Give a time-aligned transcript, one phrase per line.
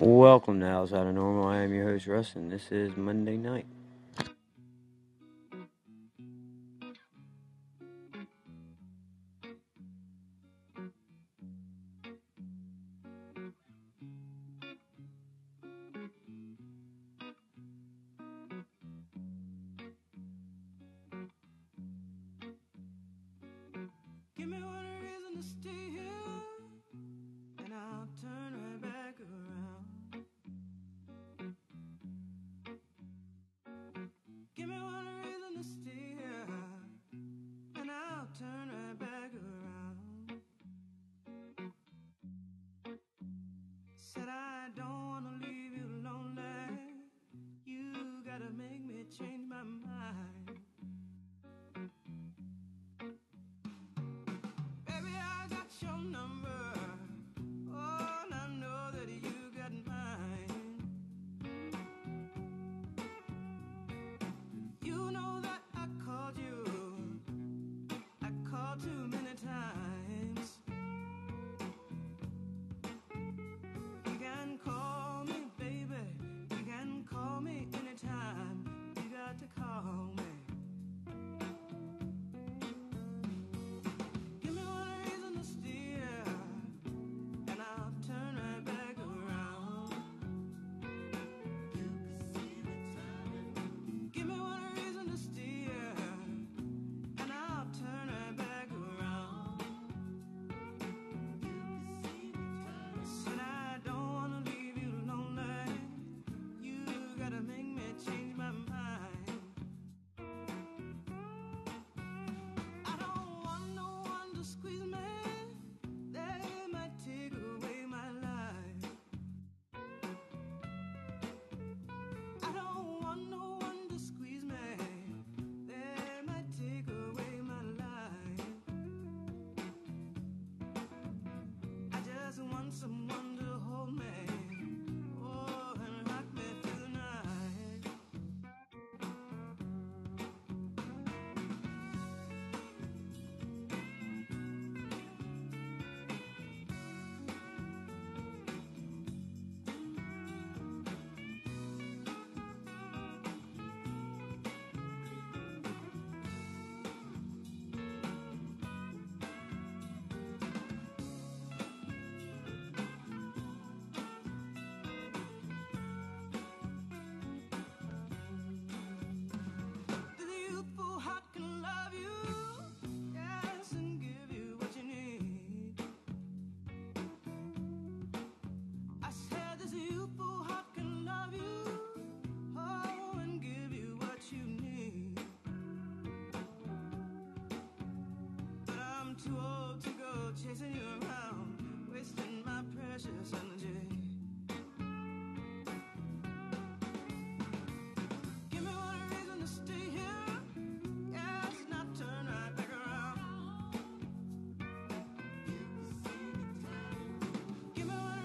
[0.00, 1.46] Welcome to Outside of Normal.
[1.46, 3.66] I am your host, Russ, and this is Monday night.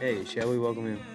[0.05, 1.14] Hey, shall we welcome him?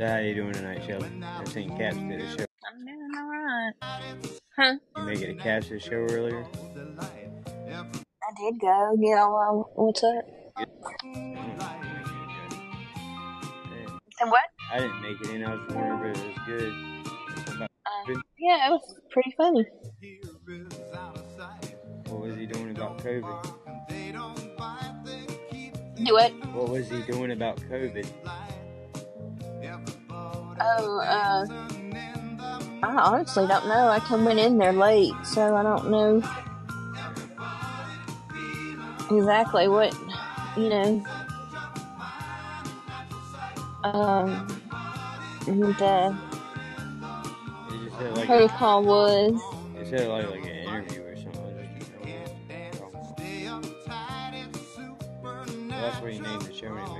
[0.00, 1.10] So how you doing tonight, Shelby?
[1.22, 2.46] I seen Caps did a show.
[2.66, 3.72] I'm doing all right.
[4.56, 4.76] Huh?
[4.96, 6.46] You make it a Caps show earlier?
[6.98, 8.96] I did go.
[8.98, 10.24] You know um, what's up?
[10.58, 10.64] Yeah.
[14.22, 14.44] And what?
[14.72, 15.44] I didn't make it in.
[15.44, 16.72] I was wondering if it was good.
[17.60, 19.66] Uh, yeah, it was pretty funny.
[22.08, 23.54] What was he doing about COVID?
[26.02, 26.32] Do it.
[26.54, 28.08] What was he doing about COVID?
[29.62, 31.46] Oh, uh,
[32.82, 33.88] I honestly don't know.
[33.88, 36.22] I come in, in there late, so I don't know
[39.10, 39.94] exactly what
[40.56, 41.04] you know.
[43.84, 44.46] Um,
[45.46, 46.14] and uh,
[48.14, 49.40] like protocol a, was.
[49.78, 51.40] Is it like, like an interview or something?
[55.22, 56.99] Well, that's where you need the show.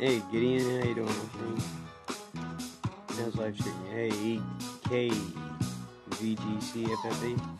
[0.00, 1.62] Hey, Gideon, how you doing, my friend?
[3.18, 3.84] How's life treating
[4.24, 4.42] you?
[4.88, 5.10] Hey,
[6.08, 7.59] KVGCFFE.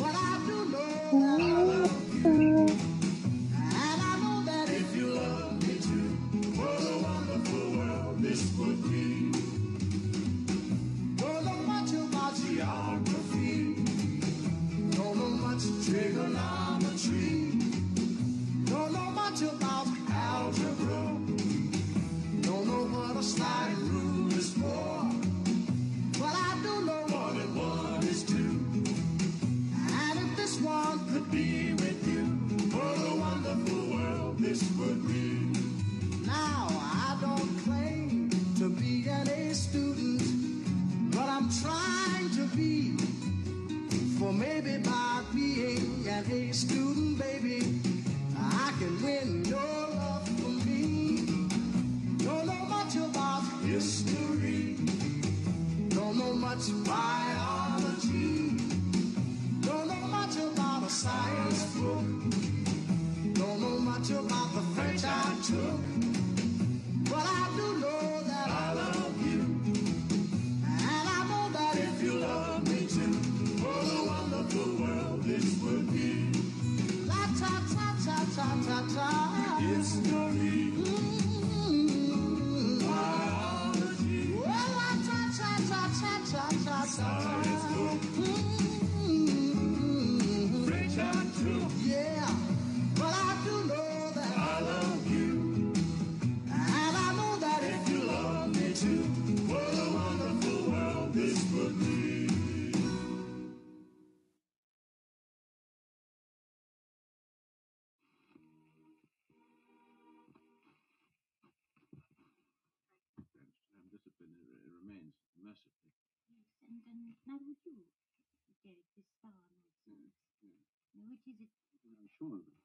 [122.21, 122.60] food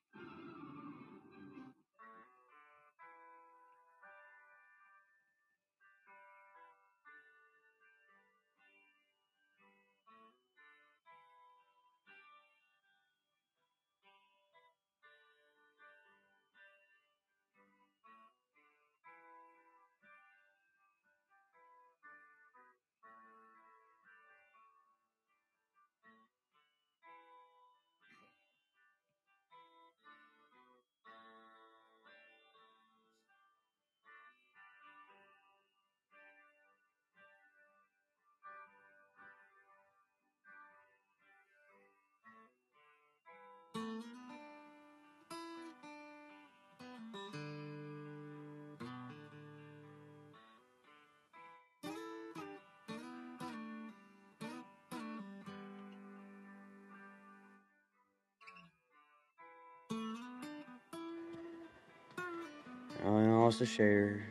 [63.07, 64.27] and also share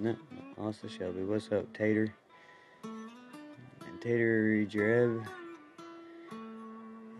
[0.00, 0.16] no,
[0.58, 1.24] also Shelby.
[1.24, 2.14] What's up, Tater?
[2.82, 5.26] And Tater Jereb.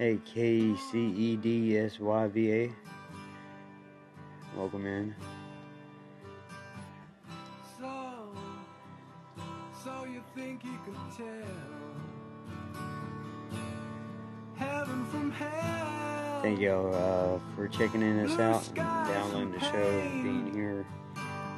[0.00, 2.70] A K C E D S Y V A.
[4.60, 5.14] Welcome in.
[7.78, 8.28] So,
[9.82, 10.78] so you think you
[11.16, 11.26] tell
[14.56, 16.42] heaven from hell?
[16.42, 20.84] Thank y'all uh, for checking in us out and downloading the show and being here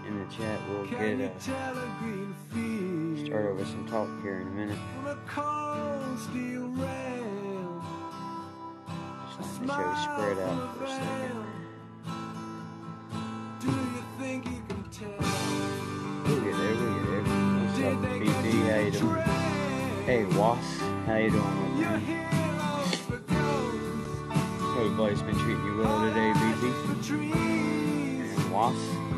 [0.06, 0.61] in the chat.
[0.71, 1.40] We'll Can get a,
[3.26, 4.78] start with some talk here in a minute.
[9.37, 11.51] Just letting the show spread out for a second.
[20.04, 20.59] Hey, Wash,
[21.06, 21.80] how you doing?
[21.80, 22.00] Man?
[24.59, 26.64] Hope everybody's been treating you well today, BZ.
[28.37, 29.12] And Wash.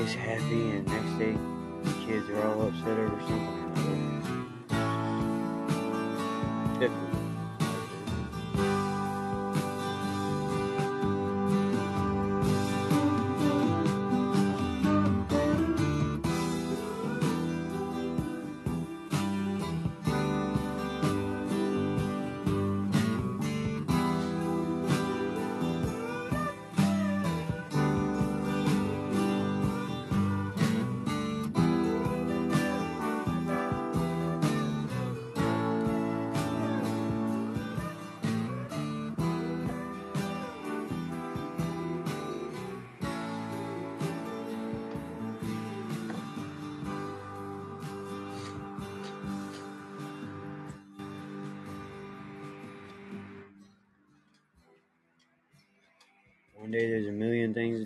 [0.00, 1.36] Day everybody's happy, and next day
[1.82, 4.19] the kids are all upset over something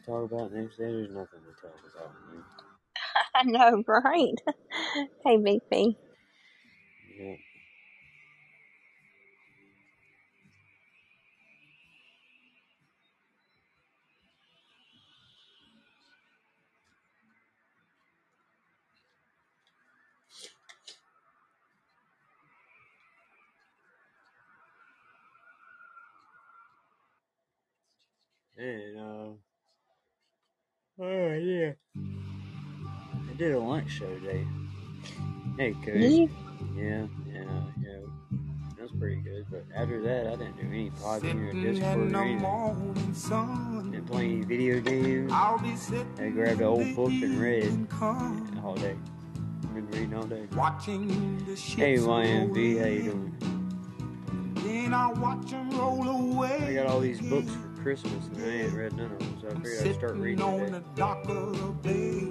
[0.06, 2.14] talk about, next day there's nothing to talk about.
[2.30, 2.44] man.
[3.34, 4.34] I know, right?
[5.24, 5.96] hey, Big P.
[7.18, 7.36] Yeah.
[28.56, 29.53] And, uh,
[31.00, 31.72] oh, yeah.
[31.96, 34.46] I did a lunch show today.
[35.58, 36.06] Hey, Cody.
[36.06, 36.30] You?
[36.76, 37.42] Yeah, yeah,
[37.82, 37.98] yeah.
[38.76, 39.46] That was pretty good.
[39.50, 42.38] But after that, I didn't do any podcasting or Sitting Discord or anything.
[42.38, 43.90] morning sun.
[43.92, 45.30] Didn't play any video games.
[45.32, 48.96] I'll be sitting I grabbed an old book and read evening come, all day.
[49.74, 50.46] Been reading all day.
[50.54, 54.54] watching the ships Hey, roll YMV, how you doing?
[54.56, 56.58] Then I watch 'em roll away.
[56.68, 59.46] I got all these books for Christmas and I ain't read none of them, so
[59.48, 60.70] I I'm figured I'd start reading on today.
[60.72, 62.26] the dock of the bay,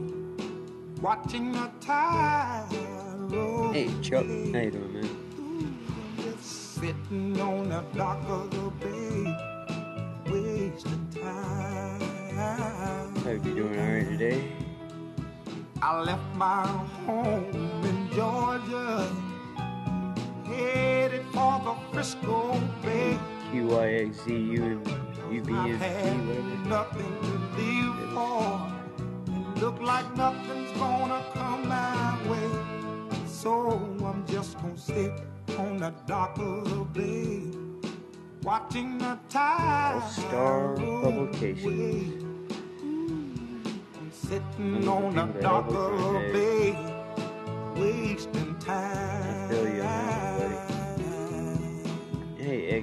[0.99, 2.65] watching the tide
[3.31, 4.51] roll Hey, Chuck, away.
[4.51, 5.77] how you doing, man?
[6.17, 13.15] Just sitting on the dock of the bay, wasting time.
[13.17, 14.51] Hope you're doing alright today.
[15.83, 16.65] I left my
[17.05, 17.45] home
[17.85, 19.07] in Georgia,
[20.45, 23.19] headed for the Frisco Bay.
[23.51, 26.69] QYXZU and I UBMP, had whatever.
[26.69, 28.73] nothing to live for.
[29.27, 32.49] It looked like nothing's gonna come my way.
[33.27, 33.71] So
[34.03, 35.11] I'm just gonna sit
[35.57, 37.41] on the dock of the bay,
[38.41, 40.01] watching the tide.
[40.01, 42.23] All Star Publications.
[42.81, 44.27] I'm mm-hmm.
[44.27, 46.75] sitting on the the people that dock of the bay,
[47.75, 49.42] wasting time.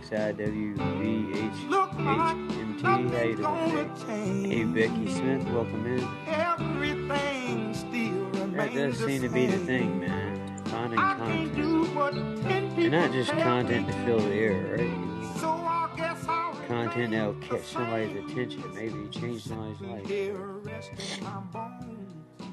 [0.09, 4.07] Hey, XIWVHHMT, how you doing gonna today?
[4.07, 4.47] change.
[4.53, 6.09] Hey, Becky Smith, welcome in.
[6.27, 10.65] Everything still remains That does seem to be the thing, man.
[10.67, 11.57] Finding I can't content.
[11.57, 15.39] do what ten people And not just content to fill the air, right?
[15.39, 20.07] So I guess I'll Content that'll catch somebody's attention, maybe change somebody's life.
[20.07, 22.15] Here resting my bones.
[22.39, 22.47] You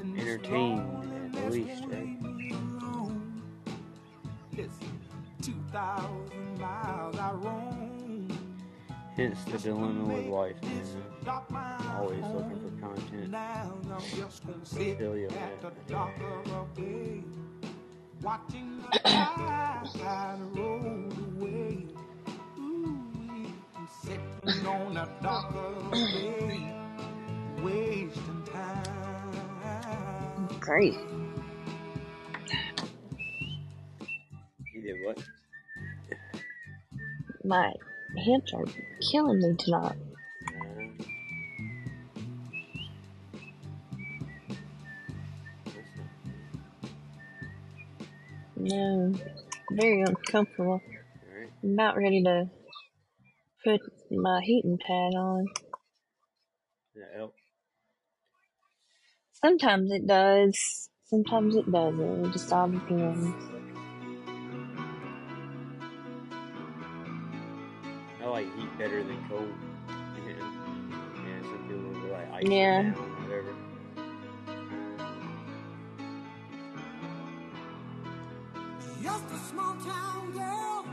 [0.00, 0.78] And know, this entertain
[1.36, 1.90] at least, right?
[1.90, 3.42] leave me alone.
[4.56, 4.76] It's
[5.40, 6.30] 2,000
[6.62, 8.28] miles I roam.
[9.16, 10.86] Hence the Just to dilemma with life, man.
[11.98, 13.30] Always looking for content.
[13.30, 15.50] Now I'm just gonna sit feel you, at man.
[15.60, 16.44] the dock of
[16.76, 17.22] the bay,
[18.22, 21.86] watching the tide roll away.
[22.58, 23.04] Ooh,
[24.02, 26.74] sitting on the dock of the bay,
[27.62, 30.48] wasting time.
[30.60, 30.96] Great.
[34.74, 35.18] You did what?
[37.44, 37.72] My
[38.16, 38.64] hips are
[39.10, 39.96] killing me tonight.
[48.56, 49.12] No,
[49.72, 50.80] very uncomfortable.
[51.64, 52.48] I'm about ready to
[53.64, 55.46] put my heating pad on.
[57.16, 57.34] Help?
[59.32, 60.90] Sometimes it does.
[61.06, 62.26] Sometimes it doesn't.
[62.26, 63.34] It just all depends.
[68.82, 69.48] Better than cold.
[70.26, 72.82] Yeah, yeah some people will be like ice Yeah.
[72.82, 73.52] down, whatever.
[79.02, 80.84] Just a small town girl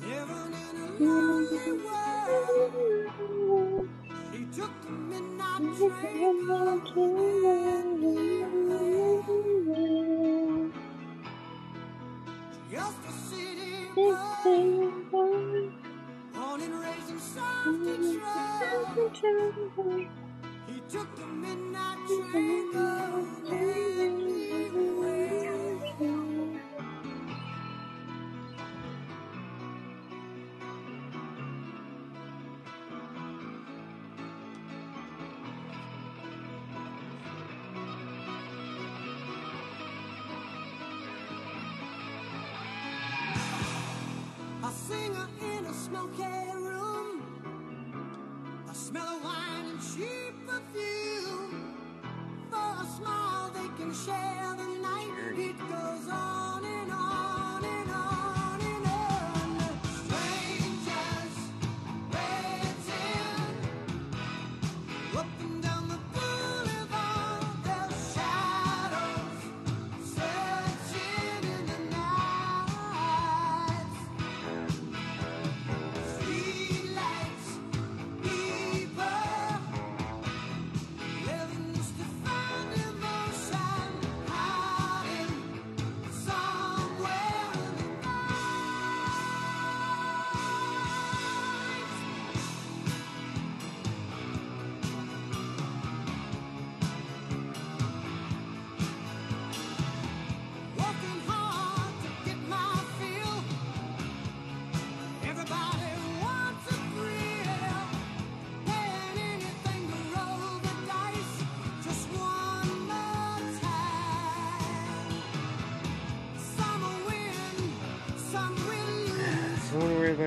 [0.00, 2.72] living in a lonely world.
[4.32, 6.42] She took the midnight train
[12.70, 15.51] just a city boy,
[16.52, 17.78] born and raised in South
[18.94, 20.08] Detroit.
[20.66, 21.98] He took the midnight
[22.30, 23.42] train going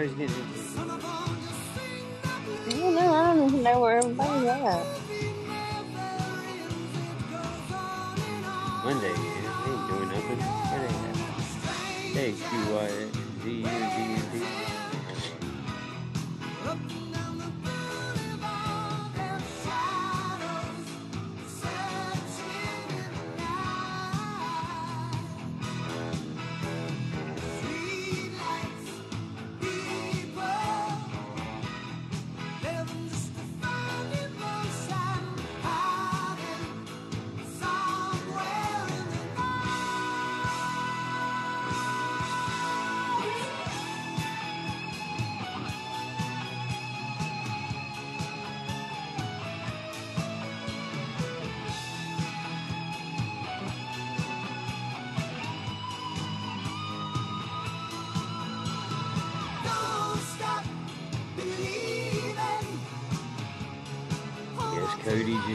[0.08, 0.45] So I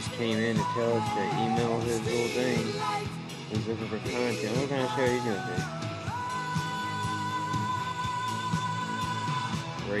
[0.01, 2.57] just came in to tell us to email his little thing.
[3.49, 4.57] He's looking for content.
[4.57, 5.65] What kind of show are you doing, dude?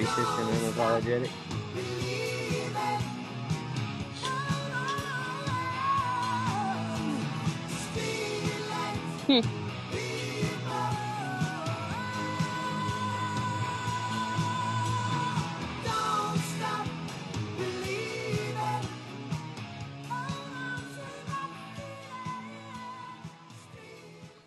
[0.07, 1.50] Racist and unapologetic?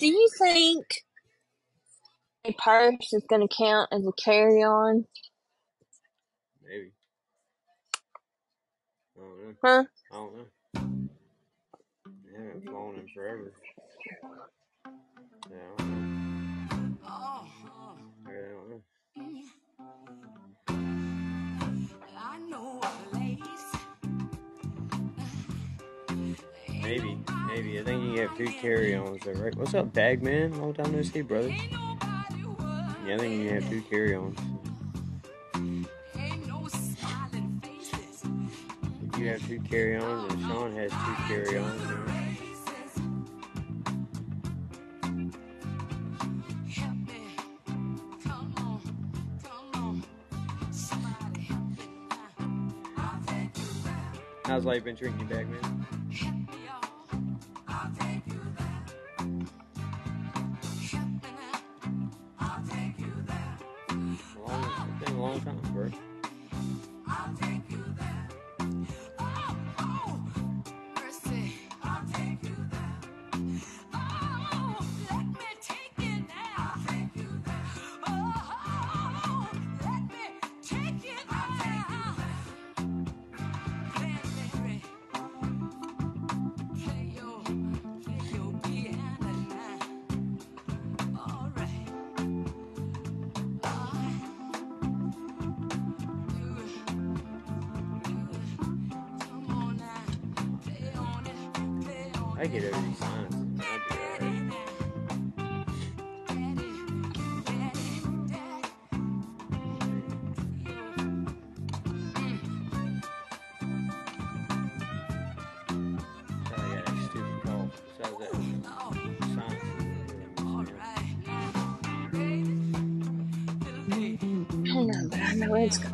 [0.05, 0.85] Do you think
[2.45, 5.07] a purse is going to count as a carry-on?
[6.63, 6.93] Maybe.
[9.17, 9.55] I don't know.
[9.65, 9.85] Huh?
[10.13, 10.45] I don't know.
[12.37, 13.49] I haven't flown in forever.
[15.51, 16.97] Yeah, I don't know.
[17.07, 17.95] Uh-huh.
[18.27, 18.83] I don't know.
[22.19, 23.69] I know a place.
[26.83, 27.13] Maybe,
[27.55, 27.79] maybe.
[27.79, 29.55] I think you have two carry-ons there, right?
[29.55, 30.61] What's up, Bagman?
[30.61, 31.49] Long time no see, brother.
[31.49, 34.39] Yeah, I think you have two carry-ons.
[39.19, 41.83] You have two carry-ons, and Sean has two carry-ons.
[41.83, 42.21] Right?
[54.45, 55.94] How's life been drinking, Bagman?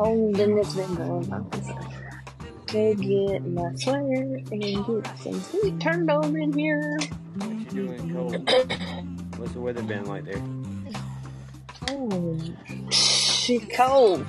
[0.02, 1.44] Cold and it's been going on.
[2.68, 6.98] So get my sweater and get some heat turned on in here.
[7.36, 8.32] What you doing cold?
[9.36, 10.42] What's the weather been like there?
[11.90, 12.40] Oh,
[12.72, 14.24] it's cold.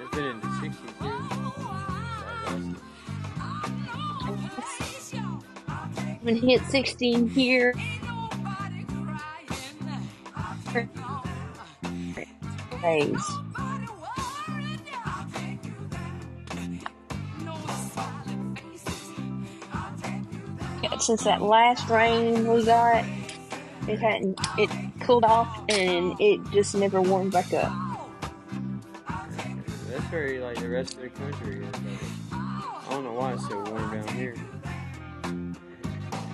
[0.00, 1.18] It's been in the 60s here.
[6.24, 7.74] Been hit 16 here.
[12.80, 13.47] Days.
[21.00, 23.04] Since that last rain we got,
[23.86, 24.70] it hadn't, it
[25.00, 27.72] cooled off and it just never warmed back up.
[29.88, 31.72] That's very like the rest of the country is.
[31.72, 34.34] Like, I don't know why it's so warm down here.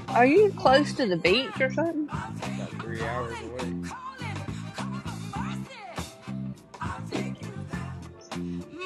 [0.09, 2.05] Are you close to the beach or something?
[2.05, 3.75] About three hours away.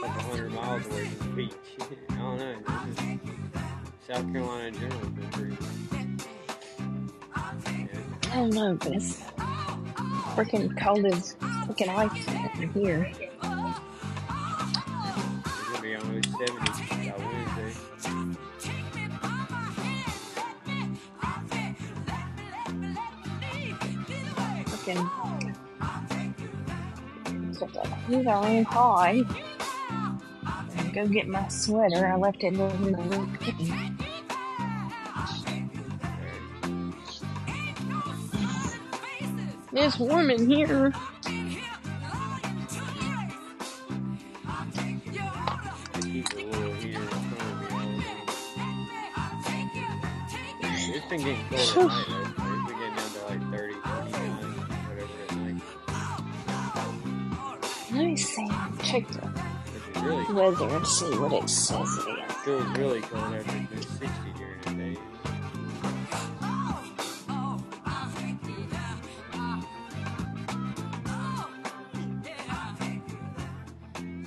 [0.00, 1.52] Like hundred miles away from the beach.
[2.10, 2.56] I don't know.
[4.08, 5.56] South Carolina in general has been pretty.
[7.34, 9.20] I don't know, but it's
[10.34, 11.34] freaking cold as
[11.66, 12.26] freaking ice
[12.58, 13.12] in here.
[13.12, 13.26] It's
[15.68, 16.48] gonna be almost 70
[17.10, 17.72] by Wednesday.
[24.64, 25.04] Freaking.
[27.58, 27.66] So
[28.08, 29.47] he's on high.
[30.98, 32.08] Go get my sweater.
[32.08, 33.38] I left it in the room.
[39.72, 40.92] It's warm in here.
[41.24, 41.30] I
[46.02, 48.10] keep a little heater in front of me
[49.16, 49.68] all the time.
[50.96, 52.56] It's been getting cold at night though.
[52.56, 54.34] It's been getting down to like 30, 29,
[54.88, 55.62] whatever at.
[57.92, 58.48] Let me see.
[58.82, 59.27] Check the Which is really
[60.38, 64.60] weather and see what it says it It feels really cold after been 60 during
[64.62, 65.00] the day.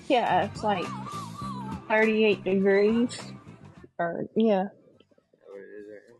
[0.09, 0.85] Yeah, it's like
[1.87, 3.17] 38 degrees.
[3.97, 4.63] Or, yeah.
[4.63, 6.17] Is that what it is right now?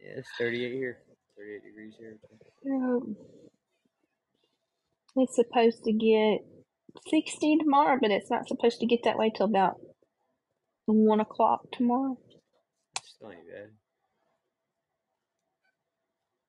[0.00, 0.98] Yeah, it's 38 here.
[1.36, 2.18] 38 degrees here.
[2.72, 3.16] Um,
[5.16, 6.44] It's supposed to get
[7.08, 9.76] 60 tomorrow, but it's not supposed to get that way till about
[10.86, 12.18] 1 o'clock tomorrow.
[12.96, 13.70] It's not bad.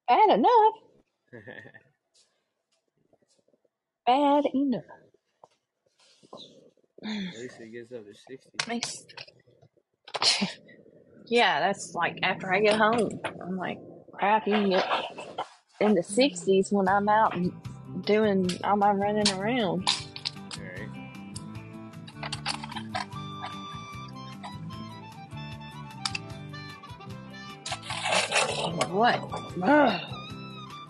[0.08, 0.74] Bad enough.
[4.08, 4.82] Bad enough.
[7.04, 8.50] At least it gets up to 60.
[8.68, 9.06] Makes.
[11.28, 13.22] yeah, that's like after I get home.
[13.24, 13.78] I'm like,
[14.12, 14.86] crap, you can get
[15.80, 17.36] in the 60s when I'm out
[18.06, 19.88] doing all my running around.
[28.90, 29.22] What?
[29.62, 30.02] Ugh.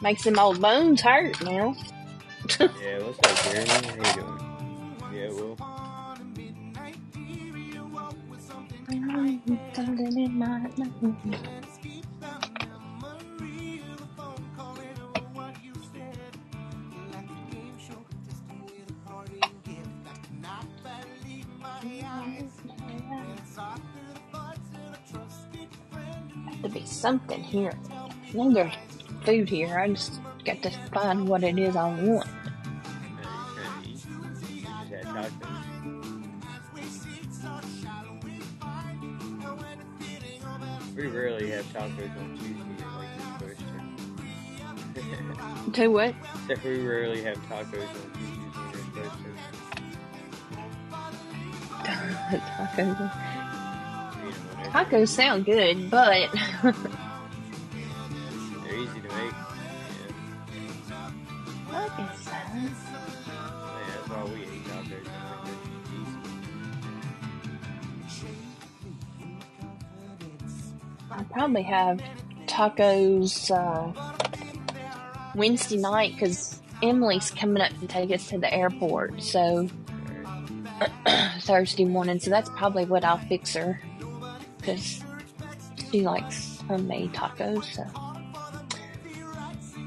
[0.01, 1.75] Makes them old bones hurt now.
[2.59, 3.69] Yeah, what's up, Jeremy?
[3.69, 4.39] How you doing?
[5.13, 5.57] Yeah, well,
[9.73, 10.91] Something in my mind.
[26.45, 27.73] Have to be something here.
[28.33, 28.73] There's
[29.25, 29.79] food here.
[29.79, 32.27] I just got to find what it is I want.
[33.21, 34.05] now you trying to eat.
[34.55, 35.55] You just had tacos.
[40.95, 43.59] We rarely have tacos on Tuesday like supposed
[45.65, 45.71] to.
[45.71, 46.13] Do what?
[46.49, 49.29] Except we rarely have tacos on Tuesdays we're supposed to.
[51.83, 51.97] Tacos.
[52.77, 52.93] You know,
[54.55, 56.29] whenever- Tacos sound good, but
[62.59, 65.07] Yeah, that's why we ate tacos.
[71.11, 72.01] I'll probably have
[72.47, 73.91] tacos uh,
[75.35, 79.21] Wednesday night because Emily's coming up to take us to the airport.
[79.21, 79.69] So
[81.41, 83.81] Thursday morning, so that's probably what I'll fix her
[84.57, 85.03] because
[85.91, 87.63] she likes homemade tacos.
[87.65, 87.85] So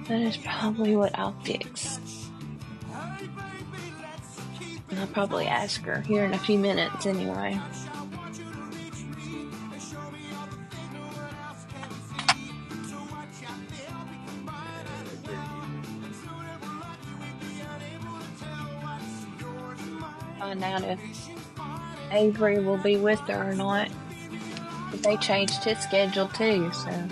[0.09, 1.92] that is probably what I'll fix.
[5.03, 7.61] I'll probably ask her here in a few minutes anyway.
[20.39, 21.01] Find out if
[22.13, 23.89] Avery will be with her or not.
[24.93, 27.09] But they changed his schedule too, so.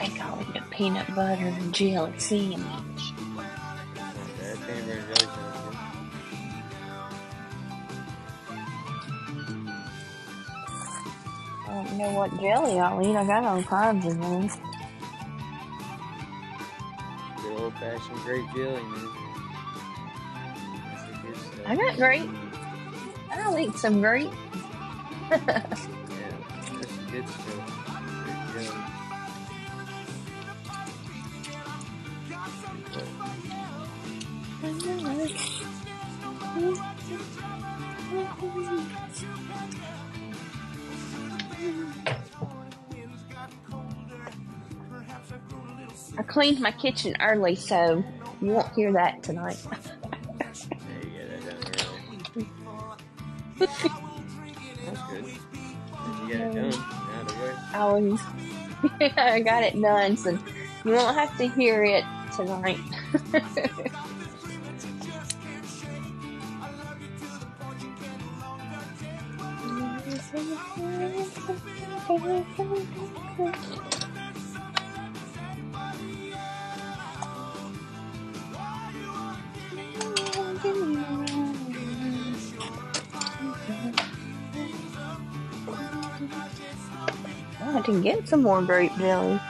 [0.00, 2.97] They call it a peanut butter and jelly sandwich.
[11.88, 13.16] Don't know what jelly I'll eat.
[13.16, 14.48] I got all kinds of them.
[17.42, 19.08] Good old fashioned grape jelly, man.
[20.84, 21.66] That's the good stuff.
[21.66, 22.30] I got grape.
[23.30, 24.32] I'll eat some grape.
[25.30, 27.64] Yeah, that's good stuff.
[28.52, 28.84] Grape jelly.
[46.18, 48.04] I cleaned my kitchen early, so
[48.42, 49.56] you won't hear that tonight.
[50.40, 50.48] Yeah,
[51.02, 52.50] you get that done early.
[53.58, 55.26] That's good.
[56.04, 56.74] You got it done.
[57.12, 57.54] Out of the.
[57.72, 58.20] I was,
[59.16, 60.30] I got it done, so
[60.84, 62.04] you won't have to hear it
[62.34, 62.80] tonight.
[88.02, 89.40] Get some more grape jelly.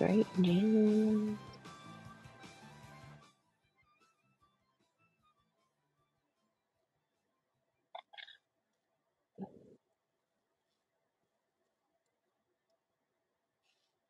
[0.00, 1.36] Grape jelly.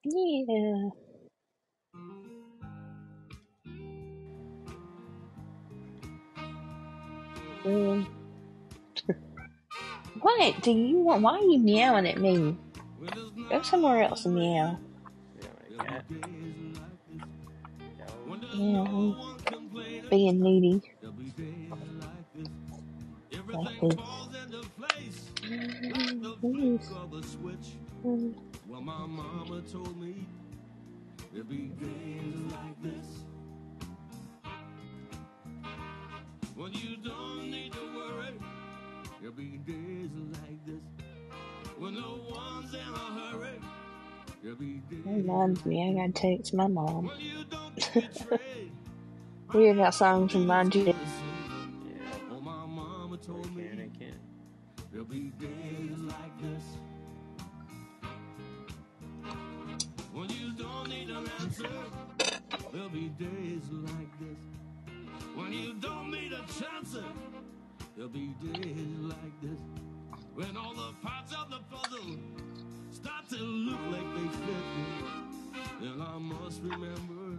[0.05, 0.91] Yeah.
[7.65, 8.07] Um,
[10.21, 11.23] what do you want?
[11.23, 12.57] Why are you meowing at me?
[13.49, 14.79] Go somewhere else and meow.
[16.11, 16.19] Yeah,
[18.85, 19.17] I'm
[20.11, 20.83] being needy.
[23.53, 23.95] Like this.
[28.05, 28.35] Mm.
[28.69, 30.27] Well, my mama told me
[31.33, 33.07] there'd be days like this
[36.57, 38.35] when you don't need to worry.
[39.21, 40.83] There'll be days like this
[41.79, 43.59] when no one's in a hurry.
[44.43, 47.07] There'll be days Reminds me, I gotta text my mom.
[47.07, 48.71] when you don't betray.
[49.53, 50.85] Weird how songs remind you.
[50.85, 50.95] Yeah,
[52.33, 53.71] Oh, my mama told me
[54.93, 56.65] There'll be days like this
[60.13, 61.69] when you don't need an answer.
[62.73, 64.39] There'll be days like this
[65.37, 66.97] when you don't need a chance.
[67.95, 69.61] There'll be days like this
[70.35, 72.19] when all the parts of the puzzle
[73.03, 75.91] start to look like they fit.
[75.91, 77.39] And I must remember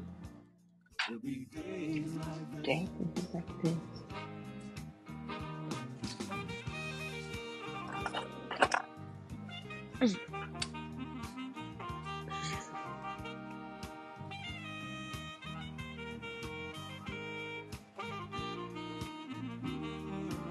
[1.07, 2.89] there'll be days like Dang,
[3.34, 3.74] like this.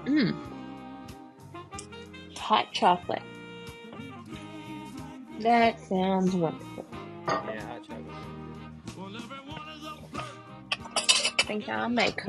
[0.05, 0.35] Mm.
[2.37, 3.21] Hot chocolate.
[5.41, 6.85] That sounds wonderful.
[7.27, 8.05] Yeah, chocolate.
[11.39, 12.23] I think I'll make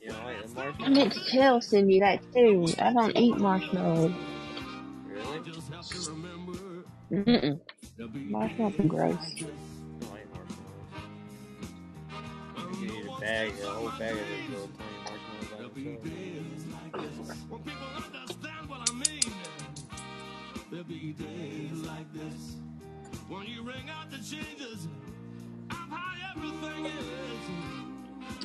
[0.00, 2.66] You don't like the I meant to tell Cindy that too.
[2.78, 4.12] I don't eat marshmallows.
[5.06, 5.40] Really?
[7.12, 7.60] Mm-mm.
[8.14, 9.16] Marshmallows are gross.
[9.16, 10.94] I don't like marshmallows.
[12.56, 14.70] You can eat a bag, a whole bag of those little
[15.84, 17.40] tiny marshmallows by themselves.
[20.70, 22.56] There'll be days like this
[23.28, 24.86] when you ring out the changes
[25.70, 26.94] of how everything is.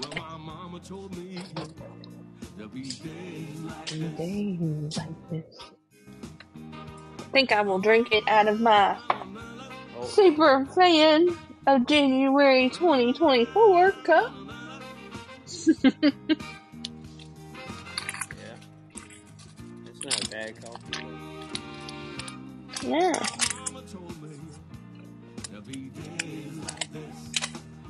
[0.01, 1.39] Well, my mama told me
[2.57, 4.17] there'll be days like this.
[4.17, 5.59] Days like this.
[7.19, 8.97] I think I will drink it out of my
[9.97, 11.29] Oh, super fan
[11.67, 14.33] of January 2024 cup.
[20.05, 21.05] not bad coffee.
[22.83, 23.11] Yeah.
[23.65, 24.29] Mama told me
[25.49, 27.31] there'll be days like this.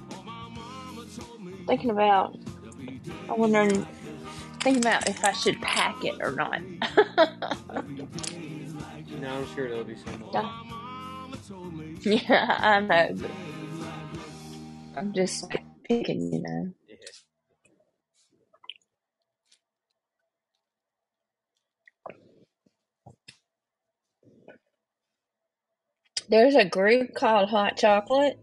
[0.10, 3.86] My mama told me Thinking about, there'll be days I'm wondering,
[4.62, 6.62] thinking about if I should pack it or not.
[9.22, 10.24] No, I'm sure there'll be some.
[10.34, 10.52] Yeah.
[12.04, 13.32] yeah, I know, but
[14.98, 15.50] I'm just
[15.88, 16.74] picking, you know.
[26.30, 28.40] There's a group called Hot Chocolate.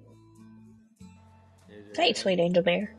[1.95, 2.95] Hey, sweet Angel Bear.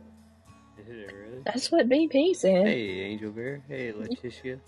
[0.77, 1.41] Is it really?
[1.45, 2.67] That's what BP said.
[2.67, 3.61] Hey, Angel Bear.
[3.67, 4.59] Hey, Letitia.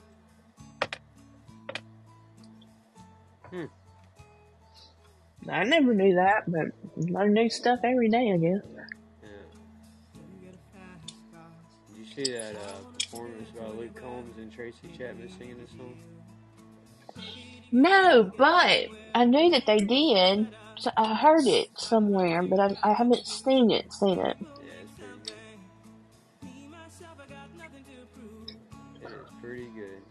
[3.50, 3.66] Hmm.
[5.48, 8.62] I never knew that, but learn new stuff every day, I guess.
[8.74, 9.30] Yeah.
[11.88, 15.96] Did you see that uh, performance by Luke Combs and Tracy Chapman singing this song?
[17.72, 20.48] No, but I knew that they did.
[20.78, 23.92] So I heard it somewhere, but I, I haven't seen it.
[23.94, 24.38] Seen it.
[24.42, 25.22] It's pretty good.
[29.02, 30.02] It is pretty good.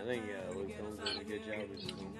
[0.00, 2.19] I think uh, Luke Combs did a good job with this song.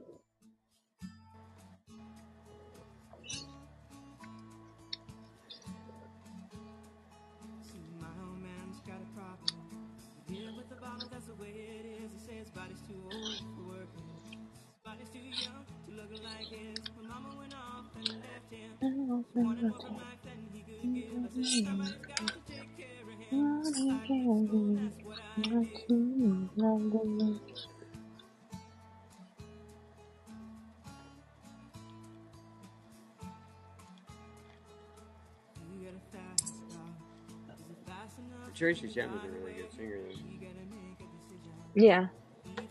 [38.61, 40.13] Tracy Chapman's a really good singer, though.
[40.13, 41.51] You gotta make a decision.
[41.73, 42.07] Yeah,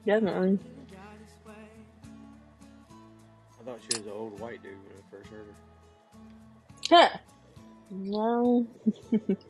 [0.07, 0.57] definitely.
[0.57, 1.55] Die this way.
[3.59, 5.70] I thought she was an old white dude when I first heard her.
[7.91, 8.67] No.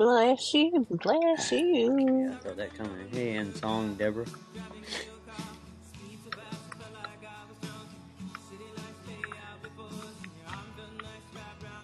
[0.00, 1.94] Bless you, bless you.
[1.98, 3.06] Yeah, I thought that coming.
[3.10, 4.24] Hey, and song, Deborah.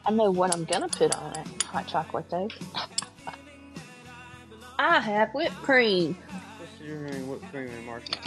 [0.06, 1.62] I know what I'm gonna put on it.
[1.64, 2.48] Hot chocolate though.
[4.78, 6.14] I have whipped cream.
[6.14, 7.28] What's your name?
[7.28, 8.22] Whipped cream and marshmallow?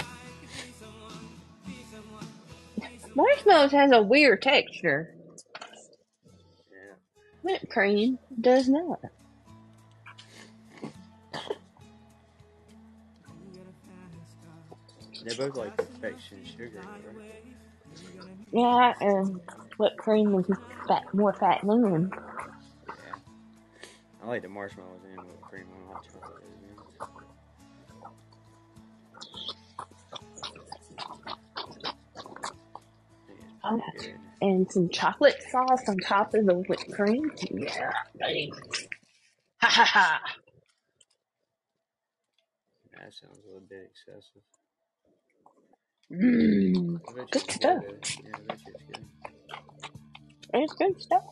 [3.15, 5.15] Marshmallows has a weird texture.
[5.57, 6.93] Yeah.
[7.41, 8.99] Whipped cream does not.
[15.39, 16.81] Both like perfection sugar,
[17.15, 17.43] right?
[18.51, 19.39] Yeah, and
[19.77, 20.45] whipped cream is
[20.85, 22.11] fat, more fat than.
[22.87, 23.15] Yeah.
[24.21, 26.43] I like the marshmallows and whipped cream on hot chocolate.
[33.63, 34.19] Oh, Yeah, it's pretty good.
[34.41, 37.31] and some chocolate sauce on top of the whipped cream.
[37.51, 38.51] Yeah, buddy.
[39.61, 40.21] Ha ha ha.
[42.93, 44.41] That sounds a little bit excessive.
[46.09, 47.83] Bet good stuff.
[48.23, 49.05] Yeah, I bet it's good.
[50.55, 51.23] It's good stuff.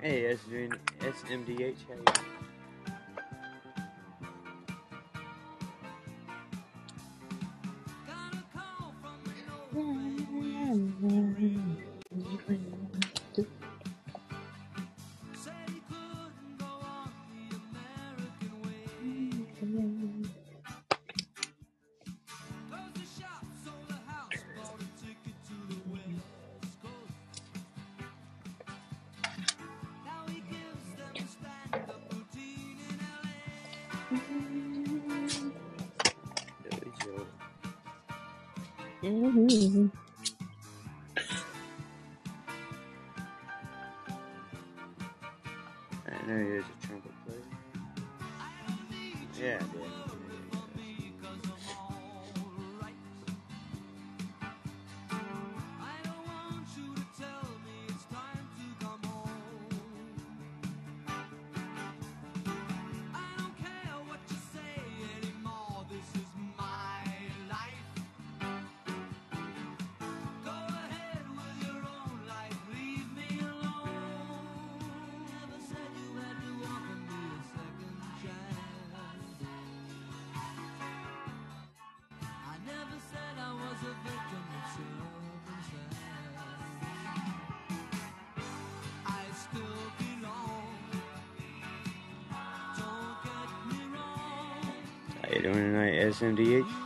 [0.00, 1.76] Hey, that's doing SMDH.
[1.88, 2.35] How you?
[39.06, 39.90] Mhm.
[96.16, 96.85] SMDH?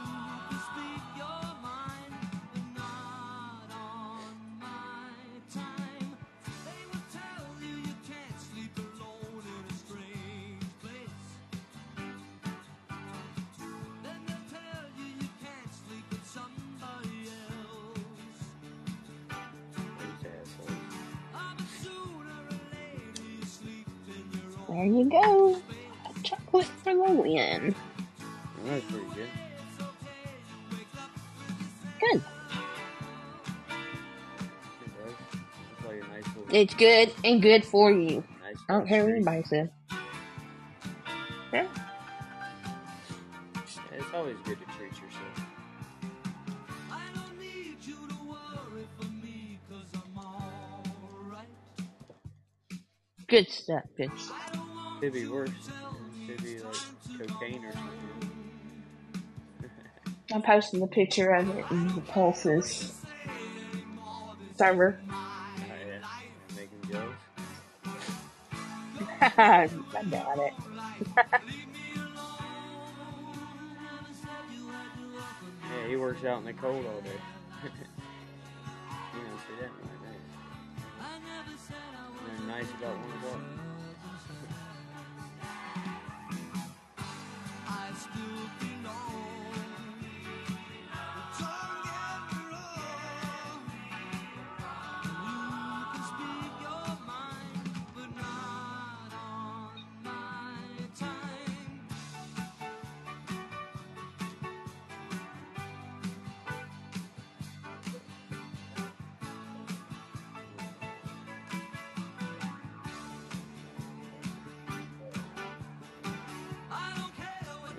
[36.61, 38.23] It's good and good for you.
[38.43, 39.69] nice I don't care what anybody says.
[39.91, 39.97] Yeah.
[41.55, 41.67] Yeah,
[43.95, 45.47] It's always good to treat yourself.
[46.93, 51.49] I don't need you to worry for me, cause I'm alright.
[53.27, 53.85] Good stuff.
[53.97, 54.37] Good stuff.
[54.55, 55.49] I Could be worse.
[55.49, 55.73] to
[56.27, 58.31] Could be like time to go cocaine or something.
[60.35, 63.01] I'm posting the picture of it and the pulses.
[64.59, 65.01] server.
[69.41, 70.53] I doubt it.
[75.71, 77.11] Yeah, he works out in the cold all day.
[77.63, 77.71] you
[79.23, 79.71] don't see that
[80.03, 80.13] there.
[82.27, 83.60] They're nice about one o'clock.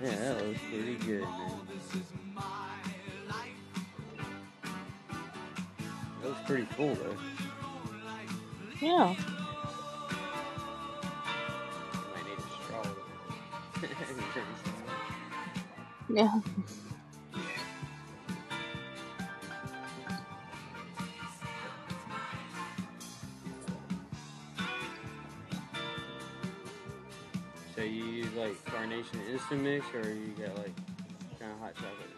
[0.02, 1.60] Yeah, that was pretty good, man.
[6.20, 7.16] That was pretty cool, though.
[8.80, 9.14] Yeah.
[12.12, 12.82] Might need a straw.
[16.08, 16.40] Yeah.
[29.32, 30.74] Instant Mix, or you got like
[31.40, 32.10] kind of hot chocolate?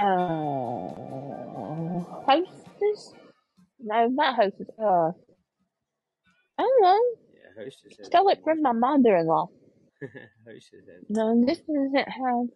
[0.00, 2.04] Oh?
[2.10, 3.14] Uh, hostess?
[3.78, 4.66] No, not hostess.
[4.76, 5.12] Uh,
[6.58, 7.00] I don't know.
[7.32, 9.46] Yeah, Hostess Stole it from my mother-in-law.
[10.46, 10.84] Hostess.
[11.08, 12.48] No, this doesn't have.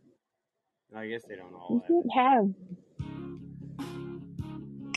[0.96, 1.78] I guess they don't all.
[1.78, 2.52] Doesn't have.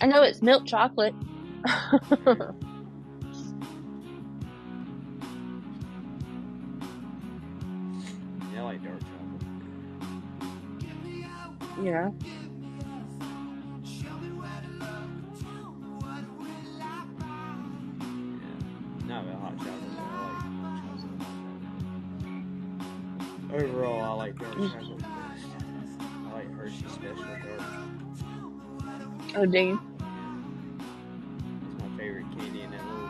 [0.01, 1.13] I know it's milk chocolate.
[11.85, 12.13] chocolate.
[23.53, 25.45] Overall, I like dark chocolate best.
[26.25, 27.61] I like Hershey Special Dark.
[29.35, 29.79] Oh, you?
[31.61, 33.09] It's my favorite candy in that little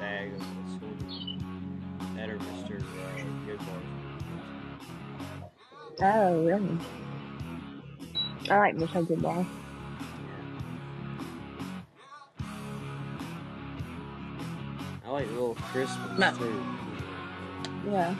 [0.00, 0.42] bag of
[0.78, 1.16] sweets.
[2.16, 2.80] That or Mr.
[2.80, 2.84] Uh,
[3.46, 3.82] Good Bar.
[6.02, 6.78] Oh, really?
[8.48, 9.06] I like Mr.
[9.06, 9.24] Good
[15.04, 16.32] I like the little crisp ones No.
[16.32, 16.62] too.
[17.88, 18.14] Yeah.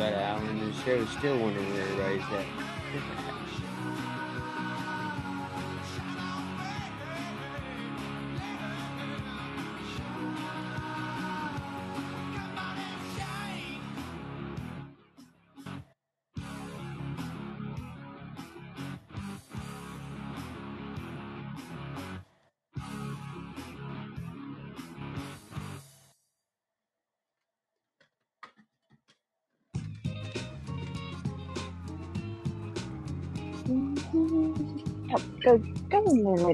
[0.00, 2.59] Hour into the show, still wondering where everybody's at.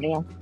[0.01, 0.36] Go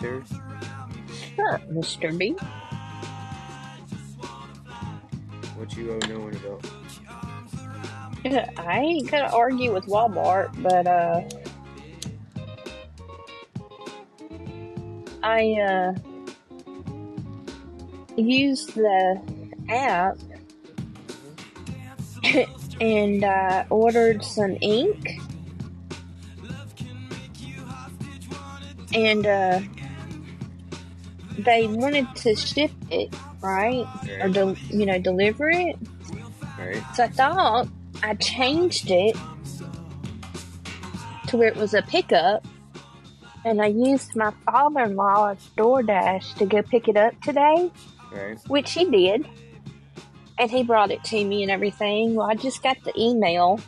[0.00, 1.06] B, how you What?
[1.06, 1.36] doing, sir?
[1.38, 2.16] Huh, Mr.
[2.16, 2.36] B.
[5.56, 6.64] What you owe knowing about?
[8.58, 11.22] I ain't gonna argue with Walmart, but uh
[15.22, 15.94] I uh
[18.16, 19.20] used the
[19.68, 20.16] app
[22.80, 25.20] and uh ordered some ink
[28.94, 29.60] and uh
[31.38, 33.86] they wanted to ship it, right?
[34.20, 35.76] Or del- you know, deliver it.
[36.58, 36.82] Right?
[36.94, 37.68] So I thought
[38.02, 39.16] I changed it
[41.28, 42.46] to where it was a pickup,
[43.44, 47.70] and I used my father-in-law's DoorDash to go pick it up today,
[48.12, 48.38] Right?
[48.46, 49.26] which he did,
[50.38, 52.14] and he brought it to me and everything.
[52.14, 53.58] Well, I just got the email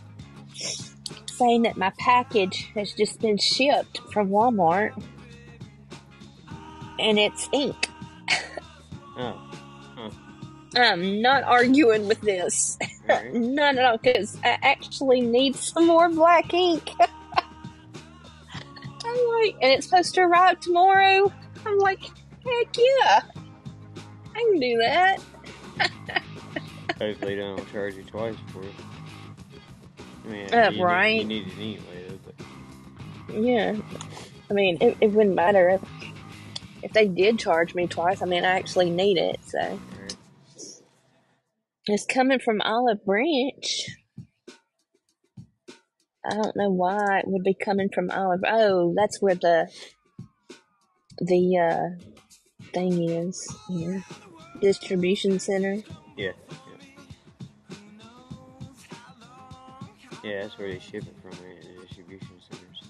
[0.54, 4.92] saying that my package has just been shipped from Walmart,
[6.98, 7.88] and it's ink.
[9.18, 9.40] Oh,
[10.76, 12.76] I'm not arguing with this.
[13.08, 13.32] alright.
[13.54, 16.90] Not at all, because I actually need some more black ink.
[18.50, 21.32] I'm like, and it's supposed to arrive tomorrow.
[21.64, 23.20] I'm like, heck yeah,
[24.34, 25.16] I can do that.
[27.00, 28.74] Hopefully they don't charge you twice for it.
[30.26, 31.26] I mean, Uh, you, right.
[31.26, 32.18] Need, you need it anyway,
[33.28, 33.76] but Yeah,
[34.50, 35.80] I mean, it, it wouldn't matter if
[36.82, 38.22] if they did charge me twice.
[38.22, 39.78] I mean, I actually need it, so
[41.86, 43.86] it's coming from Olive Branch.
[46.28, 48.40] I don't know why it would be coming from Olive.
[48.46, 49.70] Oh, that's where the
[51.18, 51.88] the uh
[52.72, 53.56] thing is.
[53.68, 54.00] Yeah,
[54.60, 55.82] Distribution center.
[56.16, 56.32] Yeah.
[56.36, 56.56] Yeah.
[60.24, 61.62] Yeah, that's where they ship it from, right?
[61.62, 62.82] The distribution centers.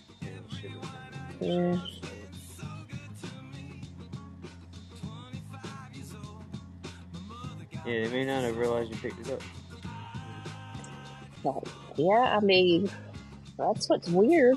[1.40, 1.76] Yeah,
[7.86, 8.04] Yeah.
[8.04, 9.40] They may not have realized you picked it up.
[11.44, 12.90] But, yeah, I mean,
[13.56, 14.56] that's what's weird.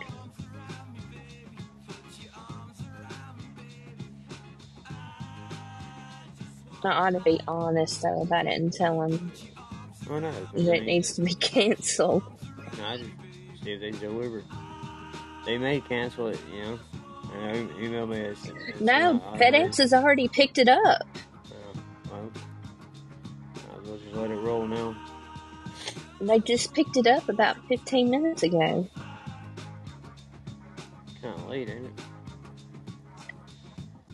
[6.84, 9.32] I ought to be honest though about it and tell them
[10.10, 12.24] Oh no, that it needs to be canceled.
[12.78, 13.12] No, I just
[13.64, 14.44] see if they deliver.
[15.46, 16.80] They may cancel it, you know.
[17.54, 18.18] E- email me.
[18.18, 21.04] It's, it's No, FedEx has already picked it up.
[24.14, 24.96] Let it roll now.
[26.22, 28.88] They just picked it up about 15 minutes ago.
[31.22, 31.92] Kind of late, ain't it?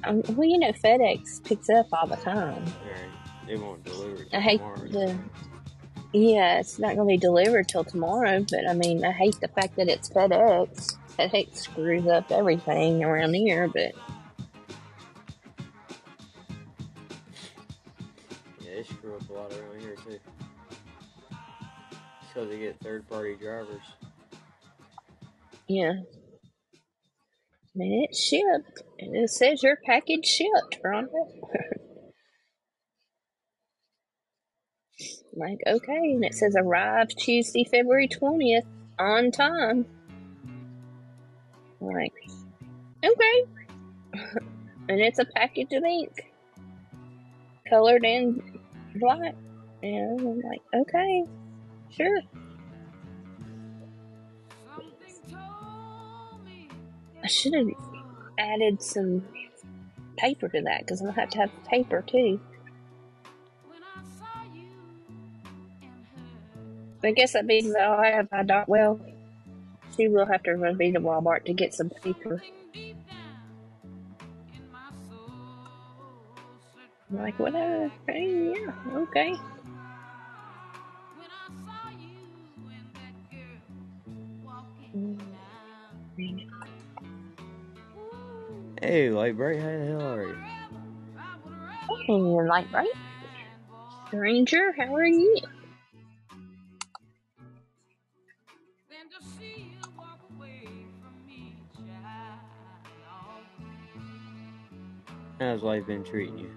[0.04, 2.64] Um, well, you know, FedEx picks up all the time.
[2.64, 3.10] Alright,
[3.48, 4.88] they won't deliver I hate tomorrow.
[4.88, 5.18] the.
[6.14, 9.50] Yeah, it's not going to be delivered till tomorrow, but I mean, I hate the
[9.50, 10.96] fact that it's FedEx.
[11.18, 13.94] FedEx screws up everything around here, but
[22.36, 23.82] So they get third party drivers.
[25.70, 25.94] yeah.
[25.94, 28.84] I mean, it's shipped.
[29.00, 31.08] And it says your package shipped, Rhonda.
[35.34, 36.12] like, okay.
[36.14, 38.66] And it says arrived Tuesday, February 20th
[39.00, 39.86] on time.
[41.80, 42.14] Like,
[43.04, 43.46] okay.
[44.90, 46.34] and it's a package of ink,
[47.70, 48.60] colored and
[48.96, 49.36] black.
[49.84, 51.24] And I'm like, okay,
[51.96, 52.22] sure.
[57.24, 57.68] I should have
[58.38, 59.24] added some
[60.18, 62.40] paper to that because I'll have to have paper too.
[67.04, 68.66] I guess that means that I'll have my dog.
[68.68, 69.00] Well,
[69.96, 72.42] she will have to run me to Walmart to get some paper.
[77.12, 77.92] I'm like, whatever.
[78.08, 79.36] Hey, yeah, okay.
[88.96, 90.38] Hey, Light Bright, how the hell are you?
[92.08, 92.14] Oh,
[92.48, 92.88] like, right?
[94.08, 95.38] Stranger, how are you?
[105.42, 106.52] How's life been treating you?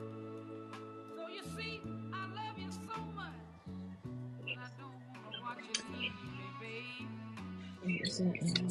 [7.82, 8.67] When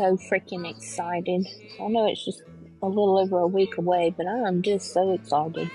[0.00, 1.46] so freaking excited.
[1.78, 2.42] I know it's just
[2.82, 5.70] a little over a week away, but I'm just so excited.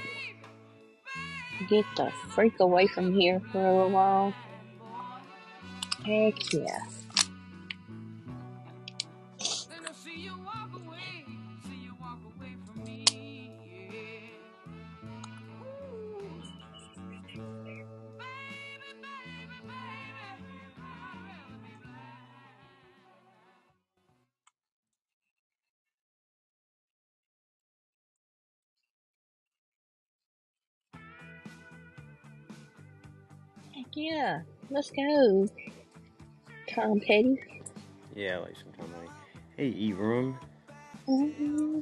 [1.69, 4.33] Get the freak away from here for a little while.
[6.03, 6.79] Heck yeah.
[34.75, 35.47] Let's go.
[36.67, 37.39] Tom Petty.
[38.13, 39.09] Yeah, like sometime like,
[39.55, 40.35] hey, Evron.
[41.07, 41.75] Mm-hmm.